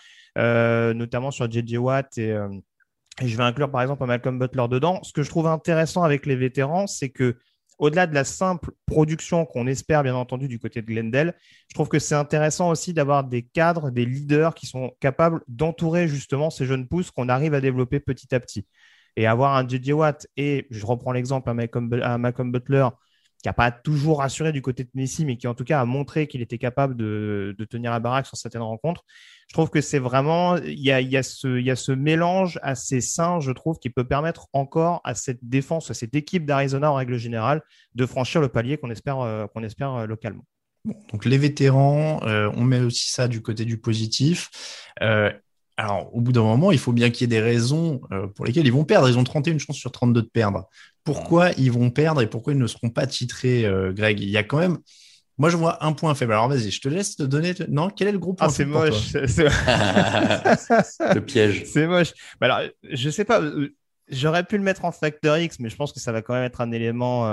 notamment 0.93 1.31
sur 1.31 1.49
JJ 1.49 1.77
Watt 1.77 2.17
et, 2.17 2.35
et 3.21 3.27
je 3.27 3.37
vais 3.37 3.43
inclure 3.43 3.71
par 3.71 3.81
exemple 3.81 4.05
Malcolm 4.05 4.37
Butler 4.37 4.67
dedans. 4.69 4.99
Ce 5.03 5.13
que 5.13 5.23
je 5.23 5.29
trouve 5.29 5.47
intéressant 5.47 6.03
avec 6.03 6.25
les 6.25 6.35
vétérans, 6.35 6.87
c'est 6.87 7.09
que 7.09 7.37
au-delà 7.77 8.07
de 8.07 8.13
la 8.13 8.23
simple 8.23 8.71
production 8.85 9.45
qu'on 9.45 9.67
espère 9.67 10.03
bien 10.03 10.15
entendu 10.15 10.47
du 10.47 10.59
côté 10.59 10.81
de 10.81 10.87
Glendale, 10.87 11.35
je 11.67 11.73
trouve 11.73 11.89
que 11.89 11.99
c'est 11.99 12.15
intéressant 12.15 12.69
aussi 12.69 12.93
d'avoir 12.93 13.23
des 13.23 13.43
cadres, 13.43 13.89
des 13.91 14.05
leaders 14.05 14.55
qui 14.55 14.65
sont 14.65 14.91
capables 14.99 15.41
d'entourer 15.47 16.07
justement 16.07 16.49
ces 16.49 16.65
jeunes 16.65 16.87
pousses 16.87 17.11
qu'on 17.11 17.29
arrive 17.29 17.53
à 17.53 17.61
développer 17.61 17.99
petit 17.99 18.33
à 18.33 18.39
petit. 18.39 18.67
Et 19.17 19.27
avoir 19.27 19.55
un 19.55 19.67
JJ 19.67 19.91
Watt 19.91 20.27
et, 20.35 20.67
je 20.71 20.85
reprends 20.85 21.13
l'exemple 21.13 21.49
à 21.49 21.53
Malcolm 21.53 22.51
Butler, 22.51 22.87
qui 23.45 23.49
n'a 23.49 23.53
pas 23.53 23.69
toujours 23.69 24.21
rassuré 24.21 24.51
du 24.51 24.63
côté 24.63 24.85
de 24.85 24.89
Messi, 24.95 25.23
mais 25.23 25.37
qui 25.37 25.45
en 25.45 25.53
tout 25.53 25.65
cas 25.65 25.79
a 25.79 25.85
montré 25.85 26.25
qu'il 26.25 26.41
était 26.41 26.57
capable 26.57 26.97
de, 26.97 27.55
tenir 27.69 27.91
la 27.91 27.99
baraque 27.99 28.25
sur 28.25 28.37
certaines 28.37 28.63
rencontres. 28.63 29.05
Je 29.47 29.53
trouve 29.53 29.69
que 29.69 29.81
c'est 29.81 29.99
vraiment, 29.99 30.57
il 30.57 30.79
y 30.79 30.91
a, 30.91 30.99
y, 30.99 31.15
a 31.15 31.21
y 31.43 31.69
a 31.69 31.75
ce 31.75 31.91
mélange 31.91 32.57
assez 32.63 33.01
sain, 33.01 33.39
je 33.39 33.51
trouve, 33.51 33.77
qui 33.77 33.91
peut 33.91 34.03
permettre 34.03 34.47
encore 34.51 34.99
à 35.03 35.13
cette 35.13 35.47
défense, 35.47 35.91
à 35.91 35.93
cette 35.93 36.15
équipe 36.15 36.47
d'Arizona 36.47 36.91
en 36.91 36.95
règle 36.95 37.17
générale, 37.17 37.61
de 37.93 38.07
franchir 38.07 38.41
le 38.41 38.47
palier 38.47 38.79
qu'on 38.79 38.89
espère, 38.89 39.19
euh, 39.19 39.45
qu'on 39.45 39.61
espère 39.61 39.93
euh, 39.93 40.05
localement. 40.07 40.47
donc 41.11 41.25
les 41.25 41.37
vétérans, 41.37 42.21
euh, 42.23 42.49
on 42.55 42.63
met 42.63 42.79
aussi 42.79 43.11
ça 43.11 43.27
du 43.27 43.43
côté 43.43 43.63
du 43.63 43.77
positif. 43.79 44.49
Alors, 45.77 46.15
au 46.15 46.21
bout 46.21 46.31
d'un 46.31 46.43
moment, 46.43 46.71
il 46.71 46.79
faut 46.79 46.93
bien 46.93 47.09
qu'il 47.09 47.21
y 47.21 47.23
ait 47.25 47.39
des 47.39 47.41
raisons 47.41 47.99
euh, 48.11 48.27
pour 48.27 48.45
lesquelles 48.45 48.65
ils 48.65 48.71
vont 48.71 48.85
perdre. 48.85 49.09
Ils 49.09 49.17
ont 49.17 49.25
31 49.25 49.57
chances 49.57 49.75
sur 49.75 49.91
32 49.91 50.21
de 50.21 50.27
perdre. 50.27 50.69
Pourquoi 51.03 51.51
ils 51.57 51.71
vont 51.71 51.89
perdre 51.89 52.21
et 52.21 52.27
pourquoi 52.27 52.53
ils 52.53 52.59
ne 52.59 52.67
seront 52.67 52.89
pas 52.89 53.05
titrés, 53.07 53.65
euh, 53.65 53.91
Greg? 53.91 54.21
Il 54.21 54.29
y 54.29 54.37
a 54.37 54.43
quand 54.43 54.57
même. 54.57 54.77
Moi, 55.37 55.49
je 55.49 55.57
vois 55.57 55.85
un 55.85 55.91
point 55.91 56.15
faible. 56.15 56.31
Alors, 56.31 56.47
vas-y, 56.47 56.71
je 56.71 56.79
te 56.79 56.87
laisse 56.87 57.17
te 57.17 57.23
donner. 57.23 57.53
Non, 57.67 57.89
quel 57.89 58.07
est 58.07 58.13
le 58.13 58.19
groupe 58.19 58.37
ah, 58.39 58.47
c'est 58.53 58.63
moche. 58.63 59.11
le 59.13 59.49
piège. 61.19 61.65
C'est 61.65 61.87
moche. 61.87 62.13
Alors, 62.39 62.61
je 62.89 63.09
sais 63.09 63.25
pas. 63.25 63.41
Euh, 63.41 63.75
j'aurais 64.07 64.45
pu 64.45 64.57
le 64.57 64.63
mettre 64.63 64.85
en 64.85 64.93
facteur 64.93 65.37
X, 65.37 65.59
mais 65.59 65.69
je 65.69 65.75
pense 65.75 65.91
que 65.91 65.99
ça 65.99 66.13
va 66.13 66.21
quand 66.21 66.35
même 66.35 66.45
être 66.45 66.61
un 66.61 66.71
élément 66.71 67.25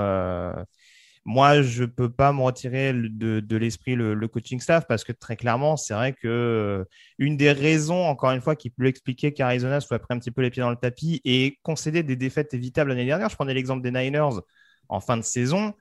moi, 1.25 1.61
je 1.61 1.85
peux 1.85 2.09
pas 2.09 2.33
me 2.33 2.41
retirer 2.41 2.91
de, 2.93 3.39
de 3.39 3.57
l'esprit 3.57 3.95
le, 3.95 4.27
coaching 4.27 4.59
staff 4.59 4.85
parce 4.87 5.03
que 5.03 5.13
très 5.13 5.37
clairement, 5.37 5.77
c'est 5.77 5.93
vrai 5.93 6.11
que 6.11 6.27
euh, 6.27 6.83
une 7.17 7.37
des 7.37 7.51
raisons, 7.51 8.05
encore 8.05 8.31
une 8.31 8.41
fois, 8.41 8.55
qui 8.55 8.69
peut 8.69 8.85
expliquer 8.85 9.31
qu'Arizona 9.31 9.79
soit 9.79 9.99
pris 9.99 10.13
un 10.13 10.19
petit 10.19 10.31
peu 10.31 10.41
les 10.41 10.49
pieds 10.49 10.61
dans 10.61 10.69
le 10.69 10.75
tapis 10.75 11.21
et 11.23 11.59
concéder 11.63 12.03
des 12.03 12.17
défaites 12.17 12.53
évitables 12.53 12.89
l'année 12.89 13.05
dernière. 13.05 13.29
Je 13.29 13.35
prenais 13.35 13.53
l'exemple 13.53 13.81
des 13.81 13.91
Niners 13.91 14.41
en 14.89 14.99
fin 14.99 15.15
de 15.15 15.21
saison. 15.21 15.73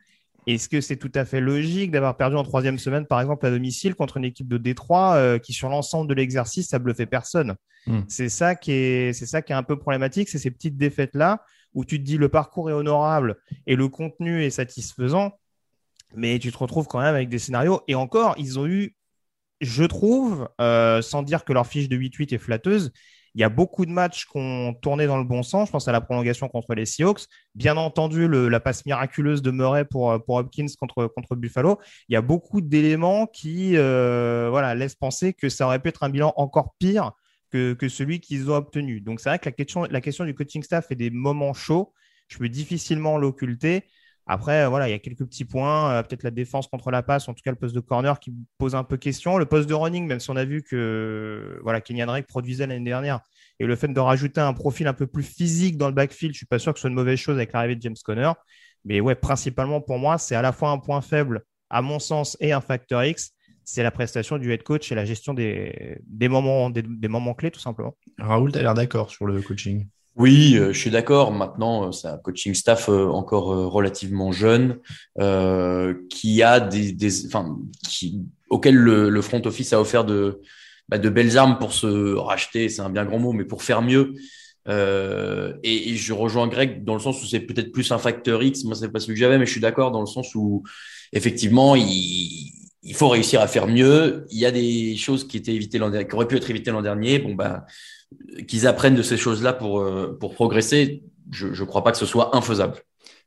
Est-ce 0.47 0.69
que 0.69 0.81
c'est 0.81 0.97
tout 0.97 1.11
à 1.15 1.25
fait 1.25 1.41
logique 1.41 1.91
d'avoir 1.91 2.17
perdu 2.17 2.37
en 2.37 2.45
troisième 2.45 2.79
semaine, 2.79 3.07
par 3.07 3.21
exemple, 3.21 3.45
à 3.47 3.51
domicile 3.51 3.95
contre 3.97 4.19
une 4.19 4.25
équipe 4.25 4.49
de 4.49 4.59
Détroit 4.59 5.15
euh, 5.15 5.39
qui, 5.39 5.53
sur 5.53 5.69
l'ensemble 5.69 6.09
de 6.09 6.15
l'exercice, 6.15 6.69
ça 6.69 6.79
bluffait 6.79 7.07
personne? 7.07 7.57
Hmm. 7.87 8.03
C'est 8.07 8.29
ça 8.29 8.55
qui 8.55 8.73
est, 8.73 9.13
c'est 9.13 9.27
ça 9.27 9.43
qui 9.43 9.53
est 9.53 9.57
un 9.57 9.63
peu 9.65 9.77
problématique, 9.77 10.29
c'est 10.29 10.39
ces 10.39 10.53
petites 10.53 10.77
défaites 10.77 11.15
là 11.15 11.45
où 11.75 11.85
tu 11.85 11.99
te 11.99 12.05
dis 12.05 12.17
le 12.17 12.29
parcours 12.29 12.71
est 12.71 12.75
honorable 12.75 13.37
et 13.67 13.77
le 13.77 13.89
contenu 13.89 14.45
est 14.45 14.51
satisfaisant, 14.51 15.33
mais 16.15 16.39
tu 16.39 16.53
te 16.53 16.59
retrouves 16.59 16.87
quand 16.87 17.01
même 17.01 17.15
avec 17.15 17.29
des 17.29 17.39
scénarios. 17.39 17.83
Et 17.89 17.95
encore, 17.95 18.35
ils 18.39 18.59
ont 18.59 18.67
eu, 18.67 18.97
je 19.61 19.85
trouve, 19.85 20.49
euh, 20.61 21.03
sans 21.03 21.23
dire 21.23 21.45
que 21.45 21.53
leur 21.53 21.67
fiche 21.67 21.89
de 21.89 21.97
8-8 21.97 22.35
est 22.35 22.39
flatteuse, 22.39 22.93
il 23.35 23.41
y 23.41 23.45
a 23.45 23.49
beaucoup 23.49 23.87
de 23.87 23.91
matchs 23.91 24.27
qui 24.27 24.37
ont 24.37 24.75
tourné 24.75 25.07
dans 25.07 25.17
le 25.17 25.25
bon 25.25 25.43
sens. 25.43 25.69
Je 25.69 25.73
pense 25.73 25.89
à 25.89 25.93
la 25.93 26.03
prolongation 26.03 26.49
contre 26.49 26.75
les 26.75 26.85
Seahawks. 26.85 27.25
Bien 27.55 27.79
entendu, 27.79 28.29
la 28.29 28.61
passe 28.61 28.85
miraculeuse 28.85 29.41
de 29.41 29.51
Murray 29.51 29.87
pour, 29.87 30.23
pour 30.25 30.37
Hopkins 30.37 30.67
contre, 30.79 31.07
contre 31.07 31.35
Buffalo. 31.35 31.79
Il 32.09 32.13
y 32.13 32.17
a 32.17 32.21
beaucoup 32.21 32.61
d'éléments 32.61 33.27
qui 33.27 33.77
euh, 33.77 34.49
voilà, 34.51 34.75
laissent 34.75 34.97
penser 34.97 35.33
que 35.33 35.49
ça 35.49 35.67
aurait 35.67 35.79
pu 35.79 35.89
être 35.89 36.03
un 36.03 36.11
bilan 36.11 36.35
encore 36.37 36.75
pire 36.79 37.13
que, 37.53 37.89
celui 37.89 38.21
qu'ils 38.21 38.51
ont 38.51 38.55
obtenu. 38.55 39.01
Donc 39.01 39.21
c'est 39.21 39.29
vrai 39.29 39.39
que 39.39 39.47
la 39.47 39.53
question, 39.53 39.85
la 39.85 40.01
question 40.01 40.25
du 40.25 40.35
coaching 40.35 40.63
staff 40.63 40.91
est 40.91 40.97
des 40.97 41.11
moments 41.11 41.53
chauds. 41.53 41.93
Je 42.29 42.39
peux 42.39 42.49
difficilement 42.49 43.19
l'occulter. 43.19 43.85
Après, 44.27 44.69
voilà, 44.69 44.89
il 44.89 44.93
y 44.93 44.95
a 44.95 45.01
quelques 45.01 45.25
petits 45.25 45.45
points, 45.45 45.91
euh, 45.91 46.03
peut-être 46.03 46.23
la 46.23 46.31
défense 46.31 46.69
contre 46.69 46.93
la 46.93 47.03
passe, 47.03 47.29
en 47.29 47.35
tout 47.35 47.43
cas 47.45 47.51
le 47.51 47.57
poste 47.57 47.75
de 47.75 47.81
corner 47.81 48.21
qui 48.21 48.33
pose 48.57 48.75
un 48.77 48.85
peu 48.85 48.97
question. 48.97 49.37
Le 49.37 49.47
poste 49.47 49.69
de 49.69 49.75
running, 49.75 50.07
même 50.07 50.21
si 50.21 50.31
on 50.31 50.37
a 50.37 50.45
vu 50.45 50.63
que 50.63 51.59
voilà, 51.63 51.81
Kenyan 51.81 52.07
Drake 52.07 52.29
produisait 52.29 52.67
l'année 52.67 52.85
dernière, 52.85 53.21
et 53.59 53.67
le 53.67 53.75
fait 53.75 53.89
de 53.89 54.01
rajouter 54.01 54.41
un 54.41 54.53
profil 54.53 54.87
un 54.87 54.93
peu 54.93 55.09
plus 55.09 55.25
physique 55.25 55.77
dans 55.77 55.89
le 55.89 55.95
backfield, 55.95 56.35
je 56.35 56.39
suis 56.39 56.47
pas 56.47 56.61
sûr 56.61 56.73
que 56.73 56.79
ce 56.79 56.83
soit 56.83 56.91
une 56.91 56.97
mauvaise 56.97 57.19
chose 57.19 57.37
avec 57.37 57.53
l'arrivée 57.53 57.77
de 57.77 57.83
James 57.83 57.97
Conner. 58.05 58.31
Mais 58.85 59.01
ouais, 59.01 59.17
principalement 59.17 59.81
pour 59.81 59.99
moi, 59.99 60.19
c'est 60.19 60.37
à 60.37 60.43
la 60.43 60.53
fois 60.53 60.71
un 60.71 60.79
point 60.79 61.01
faible, 61.01 61.43
à 61.69 61.83
mon 61.83 61.99
sens, 61.99 62.37
et 62.41 62.53
un 62.53 62.61
facteur 62.61 63.05
X 63.05 63.33
c'est 63.65 63.83
la 63.83 63.91
prestation 63.91 64.39
du 64.39 64.53
head 64.53 64.63
coach 64.63 64.91
et 64.93 64.95
la 64.95 65.05
gestion 65.05 65.35
des, 65.35 65.99
moments, 66.29 66.71
des, 66.71 67.09
moments 67.09 67.35
clés, 67.35 67.51
tout 67.51 67.61
simplement. 67.61 67.97
Raoul, 68.19 68.53
tu 68.53 68.59
as 68.59 68.63
l'air 68.63 68.75
d'accord 68.75 69.11
sur 69.11 69.27
le 69.27 69.41
coaching 69.41 69.87
oui, 70.17 70.57
euh, 70.57 70.73
je 70.73 70.79
suis 70.79 70.91
d'accord. 70.91 71.33
Maintenant, 71.33 71.89
euh, 71.89 71.93
c'est 71.93 72.09
un 72.09 72.19
coaching 72.19 72.55
staff 72.55 72.89
euh, 72.89 73.07
encore 73.07 73.47
relativement 73.73 74.31
jeune, 74.31 74.79
qui 76.11 76.43
a 76.43 76.61
des, 76.61 76.93
des 76.93 77.27
enfin, 77.27 77.59
qui, 77.89 78.21
auquel 78.51 78.75
le, 78.75 79.23
front 79.23 79.41
office 79.47 79.73
a 79.73 79.81
offert 79.81 80.05
de, 80.05 80.41
bah, 80.89 80.99
de 80.99 81.09
belles 81.09 81.39
armes 81.39 81.59
pour 81.59 81.73
se 81.73 82.15
racheter. 82.15 82.69
C'est 82.69 82.83
un 82.83 82.91
bien 82.91 83.05
grand 83.05 83.19
mot, 83.19 83.33
mais 83.33 83.45
pour 83.45 83.63
faire 83.63 83.81
mieux. 83.81 84.15
et, 84.69 85.97
je 85.97 86.13
rejoins 86.13 86.47
Greg 86.47 86.85
dans 86.85 86.95
le 86.95 87.01
sens 87.01 87.23
où 87.23 87.27
c'est 87.27 87.41
peut-être 87.41 87.73
plus 87.73 87.91
un 87.91 87.99
facteur 87.99 88.43
X. 88.43 88.65
Moi, 88.65 88.75
c'est 88.75 88.91
pas 88.91 89.01
celui 89.01 89.15
que 89.15 89.21
j'avais, 89.21 89.39
mais 89.39 89.47
je 89.47 89.53
suis 89.53 89.63
d'accord 89.63 89.93
dans 89.93 90.01
le 90.01 90.07
sens 90.07 90.35
où 90.35 90.63
effectivement, 91.15 91.75
il 91.75 92.62
il 92.83 92.95
faut 92.95 93.09
réussir 93.09 93.41
à 93.41 93.47
faire 93.47 93.67
mieux. 93.67 94.27
Il 94.31 94.39
y 94.39 94.47
a 94.47 94.51
des 94.51 94.97
choses 94.97 95.27
qui 95.27 95.37
étaient 95.37 95.55
évitées 95.55 95.79
l'an 95.79 95.91
dernier, 95.91 96.09
qui 96.09 96.15
auraient 96.15 96.29
pu 96.29 96.37
être 96.37 96.51
évitées 96.51 96.71
l'an 96.71 96.83
dernier. 96.83 97.19
Bon, 97.19 97.35
bah, 97.35 97.67
qu'ils 98.49 98.67
apprennent 98.67 98.95
de 98.95 99.03
ces 99.03 99.17
choses-là 99.17 99.53
pour, 99.53 99.81
euh, 99.81 100.17
pour 100.19 100.35
progresser. 100.35 101.03
Je 101.31 101.49
ne 101.49 101.67
crois 101.67 101.85
pas 101.85 101.93
que 101.93 101.99
ce 101.99 102.07
soit 102.07 102.37
infaisable. 102.37 102.77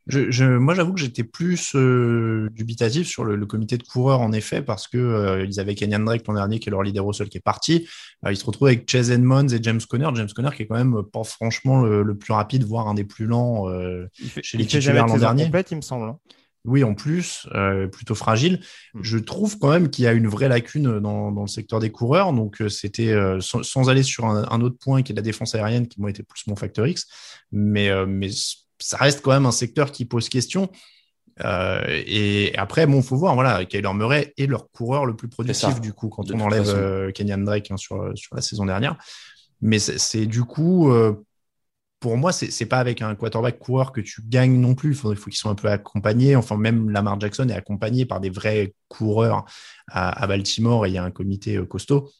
Je, 0.07 0.43
moi, 0.43 0.75
j'avoue 0.75 0.93
que 0.93 0.99
j'étais 0.99 1.23
plus 1.23 1.73
euh, 1.73 2.47
dubitatif 2.51 3.07
sur 3.07 3.23
le, 3.23 3.43
comité 3.47 3.75
de 3.79 3.81
coureurs, 3.81 4.21
en 4.21 4.33
effet, 4.33 4.61
parce 4.61 4.87
que 4.87 4.99
euh, 4.99 5.45
ils 5.45 5.59
avaient 5.59 5.73
Kenyan 5.73 6.01
Drake 6.01 6.27
l'an 6.27 6.35
dernier, 6.35 6.59
qui 6.59 6.69
est 6.69 6.71
leur 6.71 6.83
leader 6.83 7.07
au 7.07 7.11
sol, 7.11 7.27
qui 7.27 7.39
est 7.39 7.43
parti. 7.43 7.87
ils 8.29 8.37
se 8.37 8.45
retrouvent 8.45 8.67
avec 8.67 8.87
Chase 8.87 9.09
Edmonds 9.09 9.47
et 9.47 9.57
James 9.63 9.81
Conner. 9.89 10.09
James 10.13 10.29
Conner, 10.35 10.49
qui 10.55 10.61
est 10.61 10.67
quand 10.67 10.75
même 10.75 11.01
pas 11.11 11.23
franchement 11.23 11.81
le, 11.81 12.15
plus 12.15 12.33
rapide, 12.33 12.65
voire 12.65 12.87
un 12.87 12.93
des 12.93 13.03
plus 13.03 13.25
lents 13.25 13.65
chez 14.43 14.59
les 14.59 14.67
titulaires 14.67 15.07
l'an 15.07 15.17
dernier. 15.17 15.45
Complète, 15.45 15.71
il 15.71 15.77
me 15.77 15.81
semble. 15.81 16.13
Oui, 16.65 16.83
en 16.83 16.95
plus, 16.95 17.47
euh, 17.53 17.87
plutôt 17.87 18.15
fragile. 18.15 18.59
Hmm. 18.93 19.03
Je 19.03 19.17
trouve 19.17 19.57
quand 19.59 19.69
même 19.69 19.89
qu'il 19.89 20.03
y 20.03 20.07
a 20.07 20.13
une 20.13 20.27
vraie 20.27 20.49
lacune 20.49 20.99
dans, 20.99 21.29
le 21.29 21.47
secteur 21.47 21.79
des 21.79 21.91
coureurs. 21.91 22.33
Donc, 22.33 22.61
euh, 22.61 22.69
c'était 22.69 23.11
euh, 23.11 23.39
sans, 23.39 23.89
aller 23.89 24.03
sur 24.03 24.25
un, 24.25 24.61
autre 24.61 24.77
point 24.79 25.03
qui 25.03 25.11
est 25.11 25.15
la 25.15 25.21
défense 25.21 25.55
aérienne, 25.55 25.87
qui 25.87 26.01
moi 26.01 26.09
était 26.09 26.23
plus 26.23 26.47
mon 26.47 26.55
facteur 26.55 26.87
X. 26.87 27.07
Mais, 27.51 27.89
mais 28.05 28.29
ça 28.79 28.97
reste 28.97 29.21
quand 29.21 29.31
même 29.31 29.45
un 29.45 29.51
secteur 29.51 29.91
qui 29.91 30.05
pose 30.05 30.27
question. 30.27 30.69
et 31.39 32.53
après, 32.57 32.87
bon, 32.87 33.01
faut 33.01 33.15
voir, 33.15 33.35
voilà, 33.35 33.65
Kyler 33.65 33.93
Murray 33.93 34.33
est 34.37 34.47
leur 34.47 34.71
coureur 34.71 35.05
le 35.05 35.15
plus 35.15 35.29
productif 35.29 35.79
du 35.79 35.93
coup, 35.93 36.09
quand 36.09 36.31
on 36.31 36.39
enlève 36.39 37.11
Kenyan 37.13 37.39
Drake 37.39 37.71
hein, 37.71 37.77
sur, 37.77 38.11
sur 38.15 38.35
la 38.35 38.41
saison 38.41 38.65
dernière. 38.65 38.97
Mais 39.61 39.79
c'est 39.79 40.25
du 40.25 40.43
coup 40.43 40.91
pour 42.05 42.17
moi, 42.17 42.31
c'est 42.31 42.51
n'est 42.59 42.67
pas 42.67 42.77
avec 42.77 43.01
un 43.01 43.15
quarterback 43.15 43.57
coureur 43.57 43.91
que 43.91 43.99
tu 43.99 44.21
gagnes 44.21 44.59
non 44.59 44.75
plus. 44.75 44.91
Il 44.91 44.95
faut, 44.95 45.11
qu'ils 45.15 45.33
soient 45.33 45.49
un 45.49 45.55
peu 45.55 45.69
accompagnés. 45.69 46.35
Enfin, 46.35 46.55
même 46.55 46.91
Lamar 46.91 47.19
Jackson 47.19 47.49
est 47.49 47.53
accompagné 47.53 48.05
par 48.05 48.19
des 48.19 48.29
vrais 48.29 48.75
coureurs 48.89 49.43
à, 49.87 50.27
Baltimore 50.27 50.85
et 50.85 50.89
il 50.89 50.93
y 50.93 50.99
a 50.99 51.03
un 51.03 51.09
comité 51.09 51.55
euh, 51.55 51.65
costaud. 51.65 52.11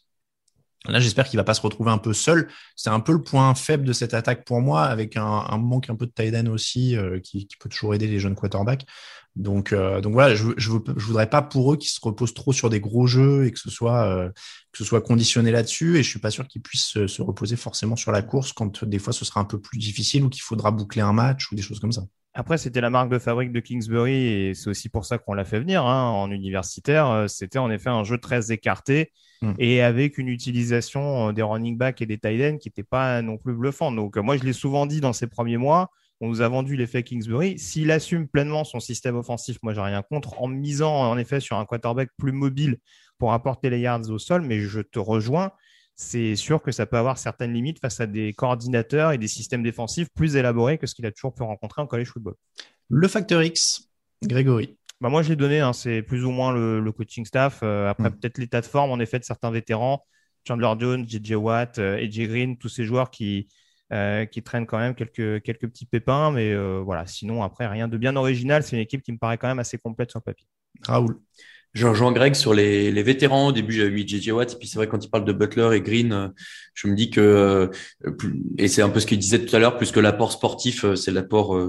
Là, 0.88 1.00
j'espère 1.00 1.28
qu'il 1.28 1.38
va 1.38 1.44
pas 1.44 1.54
se 1.54 1.62
retrouver 1.62 1.92
un 1.92 1.98
peu 1.98 2.14
seul. 2.14 2.50
C'est 2.76 2.90
un 2.90 3.00
peu 3.00 3.12
le 3.12 3.22
point 3.22 3.54
faible 3.56 3.86
de 3.86 3.94
cette 3.94 4.14
attaque 4.14 4.46
pour 4.46 4.62
moi, 4.62 4.84
avec 4.84 5.18
un, 5.18 5.58
manque 5.58 5.90
un 5.90 5.96
peu 5.96 6.06
de 6.06 6.12
tight 6.12 6.36
end 6.36 6.48
aussi, 6.48 6.96
euh, 6.98 7.20
qui, 7.20 7.48
peut 7.60 7.70
toujours 7.70 7.94
aider 7.96 8.08
les 8.08 8.20
jeunes 8.20 8.36
quarterbacks. 8.36 8.86
Donc, 9.36 9.74
euh, 9.74 10.00
donc 10.00 10.14
voilà, 10.14 10.34
je, 10.34 10.48
je, 10.56 10.70
voudrais 10.70 11.30
pas 11.30 11.42
pour 11.42 11.74
eux 11.74 11.78
qu'ils 11.78 11.90
se 11.90 12.00
reposent 12.02 12.34
trop 12.34 12.54
sur 12.54 12.70
des 12.70 12.80
gros 12.80 13.06
jeux 13.06 13.46
et 13.46 13.52
que 13.52 13.60
ce 13.60 13.70
soit, 13.70 14.06
euh, 14.06 14.30
que 14.72 14.78
ce 14.78 14.86
soit 14.86 15.02
conditionné 15.02 15.52
là-dessus. 15.52 15.98
Et 15.98 16.04
je 16.04 16.10
suis 16.10 16.20
pas 16.20 16.32
sûr 16.32 16.48
qu'ils 16.48 16.62
puissent 16.62 17.06
se, 17.08 17.22
reposer 17.22 17.58
forcément 17.58 17.96
sur 17.96 18.12
la 18.12 18.22
course 18.22 18.54
quand 18.54 18.86
des 18.86 19.00
fois 19.00 19.12
ce 19.12 19.26
sera 19.26 19.42
un 19.42 19.46
peu 19.46 19.60
plus 19.60 19.78
difficile 19.78 20.24
ou 20.24 20.30
qu'il 20.30 20.42
faudra 20.42 20.72
boucler 20.72 21.02
un 21.02 21.14
match 21.14 21.52
ou 21.52 21.56
des 21.56 21.62
choses 21.62 21.80
comme 21.80 21.92
ça. 21.92 22.04
Après, 22.36 22.58
c'était 22.58 22.82
la 22.82 22.90
marque 22.90 23.10
de 23.10 23.18
fabrique 23.18 23.52
de 23.52 23.60
Kingsbury 23.60 24.14
et 24.14 24.54
c'est 24.54 24.70
aussi 24.70 24.90
pour 24.90 25.06
ça 25.06 25.18
qu'on 25.18 25.34
l'a 25.34 25.46
fait 25.46 25.60
venir 25.60 25.86
hein, 25.86 26.10
en 26.10 26.30
universitaire. 26.30 27.10
Euh, 27.10 27.28
c'était 27.28 27.60
en 27.60 27.72
effet 27.72 27.90
un 27.90 28.04
jeu 28.04 28.18
très 28.18 28.52
écarté 28.52 29.12
hmm. 29.42 29.54
et 29.58 29.82
avec 29.82 30.18
une 30.18 30.28
utilisation 30.28 31.32
des 31.32 31.42
running 31.42 31.78
backs 31.78 32.02
et 32.02 32.06
des 32.06 32.18
tight 32.18 32.42
ends 32.42 32.58
qui 32.58 32.68
n'était 32.68 32.84
pas 32.84 33.22
non 33.22 33.38
plus 33.38 33.54
bluffant. 33.54 33.92
Donc, 33.92 34.18
moi, 34.18 34.38
je 34.38 34.44
l'ai 34.44 34.54
souvent 34.54 34.86
dit 34.86 35.02
dans 35.02 35.14
ces 35.14 35.28
premiers 35.28 35.58
mois 35.58 35.90
on 36.22 36.30
nous 36.30 36.42
a 36.42 36.48
vendu 36.48 36.76
l'effet 36.76 37.04
Kingsbury. 37.04 37.60
S'il 37.60 37.92
assume 37.92 38.28
pleinement 38.28 38.64
son 38.64 38.80
système 38.80 39.16
offensif, 39.16 39.58
moi, 39.64 39.74
j'ai 39.74 39.82
rien 39.82 40.02
contre, 40.02 40.42
en 40.42 40.48
misant 40.48 40.94
en 40.94 41.18
effet 41.18 41.40
sur 41.40 41.58
un 41.58 41.66
quarterback 41.66 42.10
plus 42.18 42.32
mobile 42.32 42.78
pour 43.18 43.34
apporter 43.34 43.70
les 43.70 43.80
yards 43.80 44.10
au 44.10 44.18
sol, 44.18 44.42
mais 44.42 44.62
je 44.62 44.82
te 44.82 45.00
rejoins. 45.00 45.52
C'est 45.96 46.36
sûr 46.36 46.62
que 46.62 46.72
ça 46.72 46.86
peut 46.86 46.98
avoir 46.98 47.18
certaines 47.18 47.54
limites 47.54 47.80
face 47.80 48.00
à 48.00 48.08
des 48.08 48.34
coordinateurs 48.34 49.12
et 49.12 49.18
des 49.18 49.28
systèmes 49.28 49.64
défensifs 49.64 50.10
plus 50.14 50.36
élaborés 50.36 50.78
que 50.78 50.88
ce 50.88 50.96
qu'il 50.96 51.06
a 51.06 51.12
toujours 51.12 51.34
pu 51.34 51.44
rencontrer 51.44 51.82
en 51.82 51.88
college 51.88 52.08
football. 52.08 52.36
Le 52.90 53.08
facteur 53.08 53.42
X, 53.42 53.90
Grégory. 54.24 54.78
Bah 55.02 55.10
moi, 55.10 55.22
je 55.24 55.30
l'ai 55.30 55.36
donné, 55.36 55.60
hein, 55.60 55.74
c'est 55.74 56.02
plus 56.02 56.26
ou 56.26 56.32
moins 56.32 56.54
le, 56.54 56.92
coaching 56.92 57.26
staff. 57.26 57.60
Euh, 57.64 57.90
après, 57.90 58.10
hmm. 58.10 58.16
peut-être 58.18 58.38
l'état 58.38 58.62
de 58.62 58.66
forme, 58.66 58.92
en 58.92 59.00
effet, 59.00 59.20
de 59.20 59.26
certains 59.26 59.52
vétérans, 59.52 60.06
Chandler 60.48 60.74
Jones, 60.80 61.06
JJ 61.08 61.34
Watt, 61.34 61.80
euh, 61.80 61.98
AJ 61.98 62.28
Green, 62.28 62.58
tous 62.58 62.70
ces 62.70 62.86
joueurs 62.86 63.10
qui, 63.10 63.48
euh, 63.94 64.26
qui 64.26 64.42
traîne 64.44 64.66
quand 64.66 64.78
même 64.78 64.96
quelques, 64.96 65.42
quelques 65.44 65.68
petits 65.68 65.86
pépins, 65.86 66.32
mais 66.32 66.52
euh, 66.52 66.82
voilà, 66.84 67.06
sinon 67.06 67.44
après 67.44 67.68
rien 67.68 67.88
de 67.88 67.98
bien 67.98 68.16
original. 68.16 68.64
C'est 68.64 68.76
une 68.76 68.82
équipe 68.82 69.02
qui 69.02 69.12
me 69.12 69.18
paraît 69.18 69.38
quand 69.38 69.48
même 69.48 69.60
assez 69.60 69.78
complète 69.78 70.12
sur 70.12 70.22
papier. 70.22 70.48
Raoul. 70.84 71.20
Je 71.76 71.88
rejoins 71.88 72.14
Greg 72.14 72.36
sur 72.36 72.54
les, 72.54 72.90
les 72.90 73.04
vétérans. 73.04 73.48
Au 73.48 73.52
début, 73.52 73.74
j'avais 73.74 73.92
mis 73.92 74.08
JJ 74.08 74.30
Watt. 74.30 74.54
Et 74.54 74.56
puis, 74.56 74.66
c'est 74.66 74.78
vrai, 74.78 74.88
quand 74.88 75.04
il 75.04 75.10
parle 75.10 75.26
de 75.26 75.34
Butler 75.34 75.76
et 75.76 75.82
Green, 75.82 76.14
euh, 76.14 76.30
je 76.74 76.88
me 76.88 76.96
dis 76.96 77.10
que, 77.10 77.20
euh, 77.20 77.68
et 78.58 78.70
c'est 78.70 78.82
un 78.82 78.88
peu 78.88 79.02
ce 79.02 79.06
qu'il 79.06 79.20
disait 79.20 79.46
tout 79.46 79.54
à 79.54 79.60
l'heure, 79.60 79.76
plus 79.76 79.92
que 79.92 80.00
l'apport 80.00 80.32
sportif, 80.32 80.86
euh, 80.86 80.96
c'est 80.96 81.12
l'apport 81.12 81.60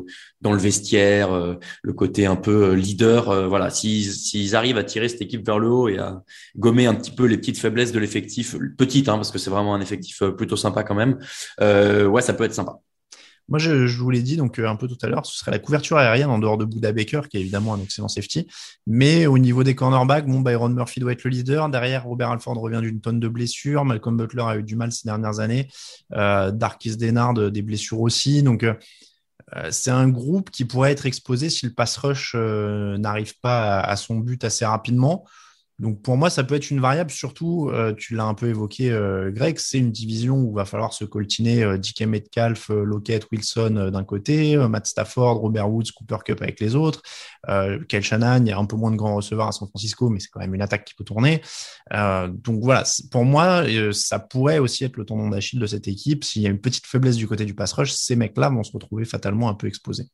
dans 0.43 0.53
le 0.53 0.59
vestiaire, 0.61 1.59
le 1.83 1.93
côté 1.93 2.25
un 2.25 2.37
peu 2.37 2.75
leader. 2.75 3.49
Voilà, 3.49 3.69
s'ils 3.71 4.55
arrivent 4.55 4.79
à 4.79 4.85
tirer 4.85 5.09
cette 5.09 5.23
équipe 5.23 5.45
vers 5.45 5.59
le 5.59 5.69
haut 5.69 5.89
et 5.89 5.99
à 5.99 6.23
gommer 6.57 6.87
un 6.87 6.95
petit 6.95 7.11
peu 7.11 7.25
les 7.27 7.37
petites 7.37 7.59
faiblesses 7.59 7.91
de 7.91 7.99
l'effectif, 7.99 8.57
petite, 8.79 9.09
hein, 9.09 9.17
parce 9.17 9.33
que 9.33 9.39
c'est 9.39 9.51
vraiment 9.51 9.75
un 9.75 9.81
effectif 9.81 10.23
plutôt 10.37 10.57
sympa 10.57 10.85
quand 10.85 10.95
même, 10.95 11.19
ouais, 11.61 12.23
ça 12.23 12.33
peut 12.33 12.45
être 12.45 12.55
sympa. 12.55 12.81
Moi, 13.49 13.59
je, 13.59 13.87
vous 13.87 14.11
l'ai 14.11 14.23
dit 14.23 14.37
donc 14.37 14.59
euh, 14.59 14.69
un 14.69 14.77
peu 14.77 14.89
tout 14.89 14.99
à 15.03 15.09
l'heure, 15.09 15.25
ce 15.25 15.39
serait 15.39 15.53
la 15.53 15.59
couverture 15.59 15.97
aérienne 15.97 16.31
en 16.31 16.39
dehors 16.39 16.59
de 16.59 16.65
Buda 16.65 16.93
Baker, 16.93 17.23
qui 17.31 17.37
est 17.37 17.41
évidemment 17.41 17.75
un 17.75 17.81
excellent 17.81 18.09
safety. 18.09 18.49
Mais 18.87 19.27
au 19.27 19.39
niveau 19.39 19.63
des 19.63 19.75
cornerbacks, 19.75 20.27
bon, 20.27 20.41
Byron 20.41 20.75
Murphy 20.75 21.01
doit 21.01 21.13
être 21.13 21.25
le 21.25 21.31
leader. 21.31 21.69
Derrière, 21.69 22.05
Robert 22.05 22.31
Alford 22.31 22.59
revient 22.59 22.81
d'une 22.83 23.01
tonne 23.01 23.21
de 23.21 23.29
blessures. 23.29 23.85
Malcolm 23.85 24.17
Butler 24.17 24.43
a 24.43 24.57
eu 24.57 24.63
du 24.63 24.75
mal 24.75 24.91
ces 24.93 25.07
dernières 25.07 25.41
années. 25.41 25.69
Euh, 26.13 26.51
Darkis 26.51 26.97
Denard, 26.97 27.39
euh, 27.39 27.51
des 27.51 27.63
blessures 27.63 28.01
aussi. 28.01 28.43
Donc, 28.43 28.65
euh, 28.65 28.75
c'est 29.71 29.91
un 29.91 30.09
groupe 30.09 30.51
qui 30.51 30.65
pourrait 30.65 30.91
être 30.91 31.07
exposé 31.07 31.51
si 31.51 31.67
le 31.67 31.73
pass 31.73 31.97
rush 31.99 32.35
n'arrive 32.35 33.39
pas 33.41 33.81
à, 33.81 33.95
son 33.95 34.17
but 34.17 34.43
assez 34.43 34.65
rapidement. 34.65 35.25
Donc 35.79 36.01
pour 36.01 36.17
moi, 36.17 36.31
ça 36.31 36.43
peut 36.43 36.55
être 36.55 36.71
une 36.71 36.81
variable, 36.81 37.11
surtout, 37.11 37.69
euh, 37.71 37.93
tu 37.93 38.15
l'as 38.15 38.25
un 38.25 38.33
peu 38.33 38.49
évoqué, 38.49 38.91
euh, 38.91 39.31
Greg, 39.31 39.59
c'est 39.59 39.79
une 39.79 39.93
division 39.93 40.39
où 40.39 40.55
va 40.55 40.65
falloir 40.65 40.95
se 40.95 41.05
coltiner 41.05 41.65
euh, 41.65 41.79
Metcalf, 42.07 42.71
euh, 42.71 42.83
Lockett, 42.83 43.27
Wilson 43.31 43.77
euh, 43.77 43.91
d'un 43.91 44.03
côté, 44.03 44.57
Matt 44.57 44.87
Stafford, 44.87 45.39
Robert 45.39 45.71
Woods, 45.71 45.93
Cooper 45.95 46.17
Cup 46.25 46.41
avec 46.41 46.61
les 46.61 46.75
autres. 46.77 47.03
Euh, 47.51 47.79
Kel 47.89 48.03
Shannon, 48.03 48.41
il 48.41 48.49
y 48.49 48.53
a 48.53 48.59
un 48.59 48.65
peu 48.65 48.77
moins 48.77 48.91
de 48.91 48.97
grands 48.97 49.17
receveurs 49.17 49.49
à 49.49 49.53
San 49.53 49.69
Francisco, 49.69 50.09
mais 50.09 50.19
c'est 50.19 50.29
quand 50.31 50.41
même 50.41 50.55
une 50.55 50.63
attaque 50.63 50.87
qui 50.87 50.95
peut 50.95 51.05
tourner. 51.05 51.43
donc 51.93 52.63
voilà, 52.63 52.85
pour 53.11 53.25
moi, 53.25 53.65
ça 53.93 54.19
pourrait 54.19 54.59
aussi 54.59 54.85
être 54.85 54.97
le 54.97 55.05
tendon 55.05 55.29
d'Achille 55.29 55.61
de 55.61 55.67
cette 55.67 55.89
équipe. 55.89 56.25
S'il 56.25 56.41
y 56.41 56.47
a 56.47 56.51
une 56.51 56.61
petite 56.61 56.87
faiblesse 56.87 57.17
du 57.17 57.29
côté 57.29 57.45
du 57.45 57.55
pass 57.55 57.75
rush, 57.75 57.93
ces 57.93 58.17
mecs-là 58.17 58.49
vont 58.49 58.63
se 58.63 58.73
retrouver 58.73 59.05
fatalement 59.05 59.51
un 59.51 59.55
peu 59.55 59.67
exposés. 59.67 60.09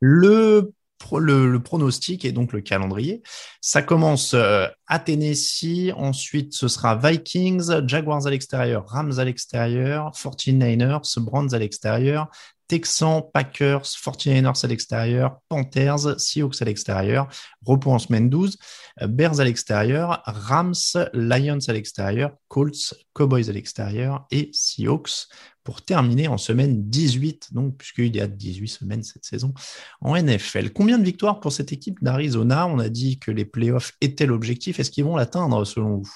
Le 0.00 0.72
le, 1.18 1.58
pronostic 1.58 2.24
et 2.24 2.32
donc 2.32 2.52
le 2.52 2.60
calendrier. 2.60 3.22
Ça 3.60 3.82
commence 3.82 4.34
euh, 4.34 4.66
à 4.86 4.98
Tennessee, 4.98 5.92
ensuite 5.96 6.52
ce 6.52 6.68
sera 6.68 6.96
Vikings, 6.96 7.86
Jaguars 7.86 8.26
à 8.26 8.30
l'extérieur, 8.30 8.86
Rams 8.86 9.18
à 9.18 9.24
l'extérieur, 9.24 10.12
49ers, 10.12 11.20
Browns 11.20 11.54
à 11.54 11.58
l'extérieur, 11.58 12.28
Texans, 12.70 13.24
Packers, 13.34 13.82
49ers 13.82 14.64
à 14.64 14.68
l'extérieur, 14.68 15.40
Panthers, 15.48 16.20
Seahawks 16.20 16.62
à 16.62 16.64
l'extérieur, 16.64 17.26
repos 17.66 17.90
en 17.90 17.98
semaine 17.98 18.30
12, 18.30 18.58
euh, 19.02 19.08
Bears 19.08 19.40
à 19.40 19.44
l'extérieur, 19.44 20.22
Rams, 20.24 20.74
Lions 21.12 21.58
à 21.66 21.72
l'extérieur, 21.72 22.30
Colts, 22.46 22.94
Cowboys 23.12 23.48
à 23.48 23.52
l'extérieur 23.52 24.24
et 24.30 24.50
Seahawks 24.52 25.26
pour 25.70 25.82
terminer 25.82 26.26
en 26.26 26.36
semaine 26.36 26.90
18, 26.90 27.54
donc 27.54 27.76
puisqu'il 27.76 28.16
y 28.16 28.20
a 28.20 28.26
18 28.26 28.66
semaines 28.66 29.04
cette 29.04 29.24
saison 29.24 29.54
en 30.00 30.20
NFL. 30.20 30.72
Combien 30.72 30.98
de 30.98 31.04
victoires 31.04 31.38
pour 31.38 31.52
cette 31.52 31.72
équipe 31.72 32.02
d'Arizona? 32.02 32.66
On 32.66 32.80
a 32.80 32.88
dit 32.88 33.20
que 33.20 33.30
les 33.30 33.44
playoffs 33.44 33.92
étaient 34.00 34.26
l'objectif. 34.26 34.80
Est-ce 34.80 34.90
qu'ils 34.90 35.04
vont 35.04 35.14
l'atteindre 35.14 35.64
selon 35.64 35.98
vous? 35.98 36.12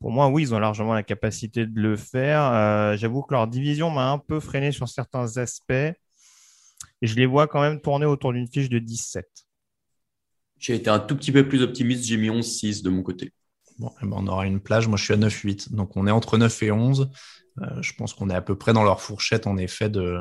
Pour 0.00 0.10
moi, 0.10 0.26
oui, 0.26 0.42
ils 0.42 0.54
ont 0.56 0.58
largement 0.58 0.92
la 0.92 1.04
capacité 1.04 1.66
de 1.66 1.80
le 1.80 1.96
faire. 1.96 2.42
Euh, 2.52 2.96
j'avoue 2.96 3.22
que 3.22 3.32
leur 3.32 3.46
division 3.46 3.90
m'a 3.90 4.10
un 4.10 4.18
peu 4.18 4.40
freiné 4.40 4.72
sur 4.72 4.88
certains 4.88 5.36
aspects. 5.36 5.70
Et 5.70 5.96
je 7.00 7.14
les 7.14 7.26
vois 7.26 7.46
quand 7.46 7.60
même 7.60 7.80
tourner 7.80 8.06
autour 8.06 8.32
d'une 8.32 8.48
fiche 8.48 8.68
de 8.68 8.80
17. 8.80 9.24
J'ai 10.58 10.74
été 10.74 10.90
un 10.90 10.98
tout 10.98 11.14
petit 11.14 11.30
peu 11.30 11.46
plus 11.46 11.62
optimiste. 11.62 12.06
J'ai 12.06 12.16
mis 12.16 12.28
11-6 12.28 12.82
de 12.82 12.90
mon 12.90 13.04
côté. 13.04 13.32
Bon, 13.78 13.92
eh 14.02 14.06
ben, 14.06 14.16
on 14.18 14.26
aura 14.26 14.46
une 14.46 14.60
plage. 14.60 14.88
Moi, 14.88 14.96
je 14.96 15.04
suis 15.04 15.14
à 15.14 15.16
9-8. 15.16 15.74
Donc, 15.74 15.96
on 15.96 16.06
est 16.06 16.10
entre 16.10 16.38
9 16.38 16.62
et 16.62 16.72
11. 16.72 17.10
Euh, 17.62 17.82
je 17.82 17.92
pense 17.94 18.14
qu'on 18.14 18.30
est 18.30 18.34
à 18.34 18.42
peu 18.42 18.56
près 18.56 18.72
dans 18.72 18.84
leur 18.84 19.00
fourchette, 19.00 19.46
en 19.46 19.56
effet, 19.56 19.88
de, 19.88 20.20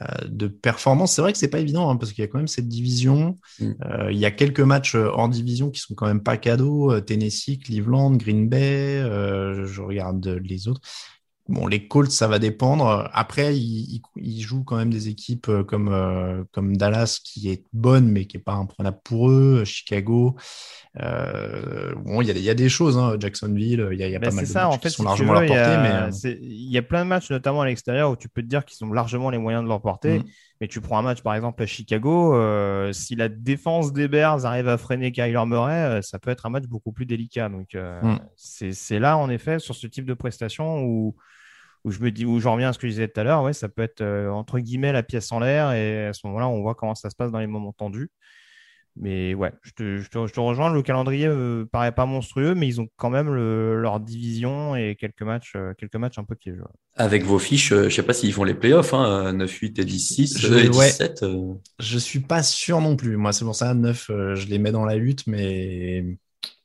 euh, 0.00 0.06
de 0.26 0.48
performance. 0.48 1.14
C'est 1.14 1.22
vrai 1.22 1.32
que 1.32 1.38
c'est 1.38 1.48
pas 1.48 1.60
évident 1.60 1.90
hein, 1.90 1.96
parce 1.96 2.12
qu'il 2.12 2.22
y 2.22 2.24
a 2.24 2.28
quand 2.28 2.38
même 2.38 2.48
cette 2.48 2.68
division. 2.68 3.38
Mm. 3.58 3.70
Euh, 3.84 4.12
il 4.12 4.18
y 4.18 4.24
a 4.24 4.30
quelques 4.30 4.60
matchs 4.60 4.94
hors 4.94 5.28
division 5.28 5.70
qui 5.70 5.80
sont 5.80 5.94
quand 5.94 6.06
même 6.06 6.22
pas 6.22 6.36
cadeaux. 6.36 7.00
Tennessee, 7.00 7.58
Cleveland, 7.64 8.16
Green 8.16 8.48
Bay. 8.48 9.00
je 9.00 9.80
regarde 9.80 10.26
les 10.42 10.68
autres. 10.68 10.80
Bon, 11.50 11.66
les 11.66 11.86
Colts, 11.88 12.10
ça 12.10 12.28
va 12.28 12.38
dépendre. 12.38 13.10
Après, 13.12 13.56
ils, 13.56 14.40
jouent 14.40 14.64
quand 14.64 14.76
même 14.76 14.92
des 14.92 15.08
équipes 15.08 15.50
comme, 15.66 16.46
comme 16.52 16.76
Dallas, 16.76 17.20
qui 17.22 17.50
est 17.50 17.64
bonne, 17.72 18.08
mais 18.08 18.24
qui 18.24 18.36
n'est 18.36 18.42
pas 18.42 18.54
imprenable 18.54 19.00
pour 19.04 19.30
eux. 19.30 19.64
Chicago. 19.64 20.36
Euh, 20.98 21.94
bon, 21.94 22.20
il 22.20 22.36
y, 22.36 22.50
a 22.50 22.54
des 22.54 22.68
choses, 22.68 22.98
hein. 22.98 23.16
Jacksonville, 23.18 23.88
il 23.92 23.98
y 23.98 24.16
a, 24.16 24.20
pas 24.20 24.32
mal 24.32 24.44
de 24.44 24.52
matchs 24.52 24.78
qui 24.80 24.90
sont 24.90 25.04
largement 25.04 25.34
à 25.34 25.44
leur 25.44 25.48
portée. 25.48 25.76
Mais... 26.24 26.38
Il 26.42 26.70
y 26.70 26.78
a 26.78 26.82
plein 26.82 27.04
de 27.04 27.08
matchs, 27.08 27.30
notamment 27.30 27.60
à 27.60 27.66
l'extérieur, 27.66 28.10
où 28.10 28.16
tu 28.16 28.28
peux 28.28 28.42
te 28.42 28.48
dire 28.48 28.64
qu'ils 28.64 28.76
sont 28.76 28.92
largement 28.92 29.30
les 29.30 29.38
moyens 29.38 29.62
de 29.62 29.68
leur 29.68 29.80
portée. 29.80 30.18
Mm. 30.18 30.24
Mais 30.60 30.68
tu 30.68 30.80
prends 30.80 30.98
un 30.98 31.02
match, 31.02 31.22
par 31.22 31.34
exemple, 31.34 31.62
à 31.62 31.66
Chicago, 31.66 32.34
euh, 32.34 32.92
si 32.92 33.14
la 33.14 33.28
défense 33.28 33.92
des 33.92 34.08
Bears 34.08 34.44
arrive 34.44 34.68
à 34.68 34.76
freiner 34.76 35.12
Kyler 35.12 35.44
Murray, 35.46 35.72
euh, 35.72 36.02
ça 36.02 36.18
peut 36.18 36.30
être 36.30 36.44
un 36.44 36.50
match 36.50 36.64
beaucoup 36.64 36.92
plus 36.92 37.06
délicat. 37.06 37.48
Donc, 37.48 37.74
mm. 37.74 38.18
c'est 38.36 38.98
là, 38.98 39.16
en 39.16 39.30
effet, 39.30 39.58
sur 39.60 39.76
ce 39.76 39.86
type 39.86 40.04
de 40.04 40.14
prestation 40.14 40.82
où, 40.82 41.14
où 41.84 41.90
je 41.90 42.00
me 42.00 42.10
dis, 42.10 42.26
où 42.26 42.40
j'en 42.40 42.52
reviens 42.54 42.70
à 42.70 42.72
ce 42.72 42.78
que 42.78 42.86
je 42.86 42.92
disais 42.92 43.08
tout 43.08 43.20
à 43.20 43.24
l'heure, 43.24 43.42
ouais, 43.42 43.52
ça 43.52 43.68
peut 43.68 43.82
être 43.82 44.02
entre 44.30 44.58
guillemets 44.58 44.92
la 44.92 45.02
pièce 45.02 45.32
en 45.32 45.40
l'air 45.40 45.72
et 45.72 46.06
à 46.06 46.12
ce 46.12 46.26
moment-là, 46.26 46.48
on 46.48 46.60
voit 46.62 46.74
comment 46.74 46.94
ça 46.94 47.10
se 47.10 47.16
passe 47.16 47.30
dans 47.30 47.38
les 47.38 47.46
moments 47.46 47.72
tendus. 47.72 48.10
Mais 48.96 49.34
ouais, 49.34 49.52
je 49.62 49.70
te, 49.70 49.96
je, 49.98 50.08
te, 50.08 50.40
rejoins. 50.40 50.72
Le 50.72 50.82
calendrier 50.82 51.28
ne 51.28 51.64
paraît 51.64 51.92
pas 51.92 52.06
monstrueux, 52.06 52.54
mais 52.54 52.66
ils 52.66 52.80
ont 52.80 52.88
quand 52.96 53.10
même 53.10 53.32
leur 53.32 54.00
division 54.00 54.74
et 54.76 54.96
quelques 54.98 55.22
matchs, 55.22 55.52
euh, 55.56 55.72
quelques 55.78 55.96
matchs 55.96 56.18
un 56.18 56.24
peu 56.24 56.34
piégeux. 56.34 56.64
Avec 56.96 57.24
vos 57.24 57.38
fiches, 57.38 57.72
euh, 57.72 57.82
je 57.82 57.84
ne 57.84 57.90
sais 57.90 58.02
pas 58.02 58.12
s'ils 58.12 58.32
font 58.32 58.44
les 58.44 58.54
playoffs, 58.54 58.92
hein, 58.92 59.32
9, 59.32 59.50
8 59.50 59.78
et 59.78 59.84
10, 59.84 60.38
je, 60.38 60.54
et 60.54 60.68
17. 60.68 61.24
Je 61.78 61.98
suis 61.98 62.20
pas 62.20 62.42
sûr 62.42 62.80
non 62.80 62.96
plus. 62.96 63.16
Moi, 63.16 63.32
c'est 63.32 63.44
pour 63.44 63.54
ça, 63.54 63.72
9, 63.74 64.10
euh, 64.10 64.34
je 64.34 64.48
les 64.48 64.58
mets 64.58 64.72
dans 64.72 64.84
la 64.84 64.96
lutte, 64.96 65.26
mais 65.26 66.04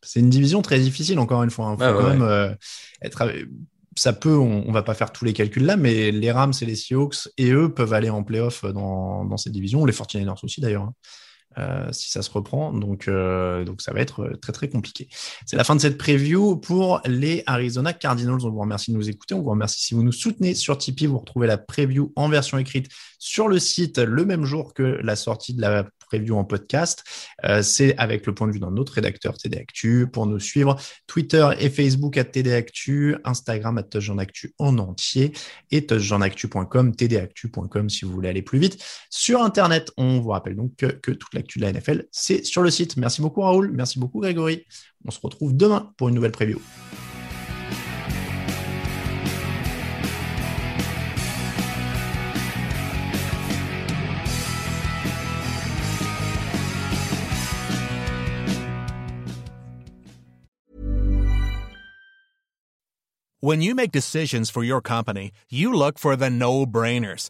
c'est 0.02 0.20
une 0.20 0.30
division 0.30 0.62
très 0.62 0.80
difficile, 0.80 1.20
encore 1.20 1.44
une 1.44 1.52
fois. 1.52 1.76
Il 1.80 1.84
hein. 1.84 1.94
faut 1.94 2.02
quand 2.02 2.10
même 2.10 2.58
être 3.02 3.24
ça 3.96 4.14
peut, 4.14 4.38
on, 4.38 4.66
ne 4.66 4.74
va 4.74 4.84
pas 4.84 4.94
faire 4.94 5.12
tous 5.12 5.26
les 5.26 5.34
calculs 5.34 5.66
là, 5.66 5.78
mais 5.78 6.12
les 6.12 6.32
Rams 6.32 6.54
et 6.62 6.66
les 6.66 6.76
Seahawks 6.76 7.30
et 7.38 7.52
eux 7.52 7.74
peuvent 7.74 7.94
aller 7.94 8.10
en 8.10 8.24
playoff 8.24 8.66
dans, 8.66 9.26
dans 9.26 9.38
cette 9.38 9.54
division, 9.54 9.86
les 9.86 9.94
49ers 9.94 10.44
aussi 10.44 10.62
d'ailleurs. 10.62 10.92
Euh, 11.58 11.88
si 11.94 12.12
ça 12.12 12.22
se 12.22 12.30
reprend. 12.30 12.74
Donc, 12.74 13.08
euh, 13.08 13.64
donc 13.64 13.82
ça 13.82 13.94
va 13.94 14.02
être 14.02 14.30
très 14.42 14.52
très 14.52 14.68
compliqué. 14.68 15.08
C'est 15.46 15.56
la 15.56 15.64
fin 15.64 15.74
de 15.74 15.80
cette 15.80 15.98
preview 15.98 16.58
pour 16.58 17.00
les 17.06 17.44
Arizona 17.46 17.94
Cardinals. 17.94 18.40
On 18.44 18.50
vous 18.50 18.60
remercie 18.60 18.92
de 18.92 18.98
nous 18.98 19.10
écouter. 19.10 19.36
On 19.36 19.42
vous 19.42 19.52
remercie 19.52 19.82
si 19.82 19.94
vous 19.94 20.04
nous 20.04 20.12
soutenez 20.12 20.54
sur 20.54 20.78
Tipeee. 20.78 21.06
Vous 21.06 21.20
retrouvez 21.20 21.48
la 21.48 21.58
preview 21.58 22.12
en 22.18 22.28
version 22.28 22.58
écrite 22.58 22.90
sur 23.20 23.48
le 23.48 23.58
site 23.58 24.00
le 24.00 24.26
même 24.26 24.44
jour 24.44 24.74
que 24.74 24.84
la 24.84 25.16
sortie 25.16 25.54
de 25.54 25.62
la 25.62 25.86
preview 26.06 26.38
en 26.38 26.46
podcast. 26.46 27.04
Euh, 27.46 27.62
c'est 27.62 27.98
avec 27.98 28.26
le 28.26 28.34
point 28.34 28.48
de 28.48 28.54
vue 28.54 28.60
d'un 28.60 28.78
autre 28.78 28.94
rédacteur 28.94 29.38
TD 29.38 29.58
Actu. 29.58 30.08
Pour 30.12 30.28
nous 30.28 30.40
suivre, 30.40 30.78
Twitter 31.08 31.48
et 31.60 31.70
Facebook 31.70 32.18
à 32.18 32.24
TD 32.24 32.54
Actu, 32.54 33.16
Instagram 33.24 33.78
à 33.78 34.22
Actu 34.22 34.54
en 34.60 34.78
entier 34.78 35.34
et 35.72 35.86
touchjeanactu.com, 35.86 36.96
tdactu.com 36.96 37.90
si 37.90 38.06
vous 38.06 38.12
voulez 38.12 38.30
aller 38.30 38.42
plus 38.42 38.60
vite. 38.60 38.84
Sur 39.10 39.42
Internet, 39.42 39.92
on 39.98 40.20
vous 40.20 40.30
rappelle 40.30 40.56
donc 40.56 40.76
que, 40.76 41.12
toute 41.12 41.34
de 41.54 41.62
la 41.62 41.72
NFL, 41.72 42.08
c'est 42.12 42.44
sur 42.46 42.62
le 42.62 42.70
site. 42.70 42.98
Merci 42.98 43.22
beaucoup 43.22 43.42
Raoul, 43.42 43.72
merci 43.72 44.00
beaucoup 44.00 44.20
Grégory. 44.20 44.66
On 45.06 45.12
se 45.12 45.20
retrouve 45.22 45.56
demain 45.56 45.92
pour 45.98 46.10
une 46.10 46.16
nouvelle 46.16 46.32
preview. 46.32 46.60
When 63.46 63.62
you 63.62 63.76
make 63.76 63.92
decisions 63.92 64.50
for 64.50 64.64
your 64.64 64.82
company, 64.82 65.32
you 65.52 65.72
look 65.72 66.00
for 66.00 66.16
the 66.16 66.32
no-brainers. 66.32 67.30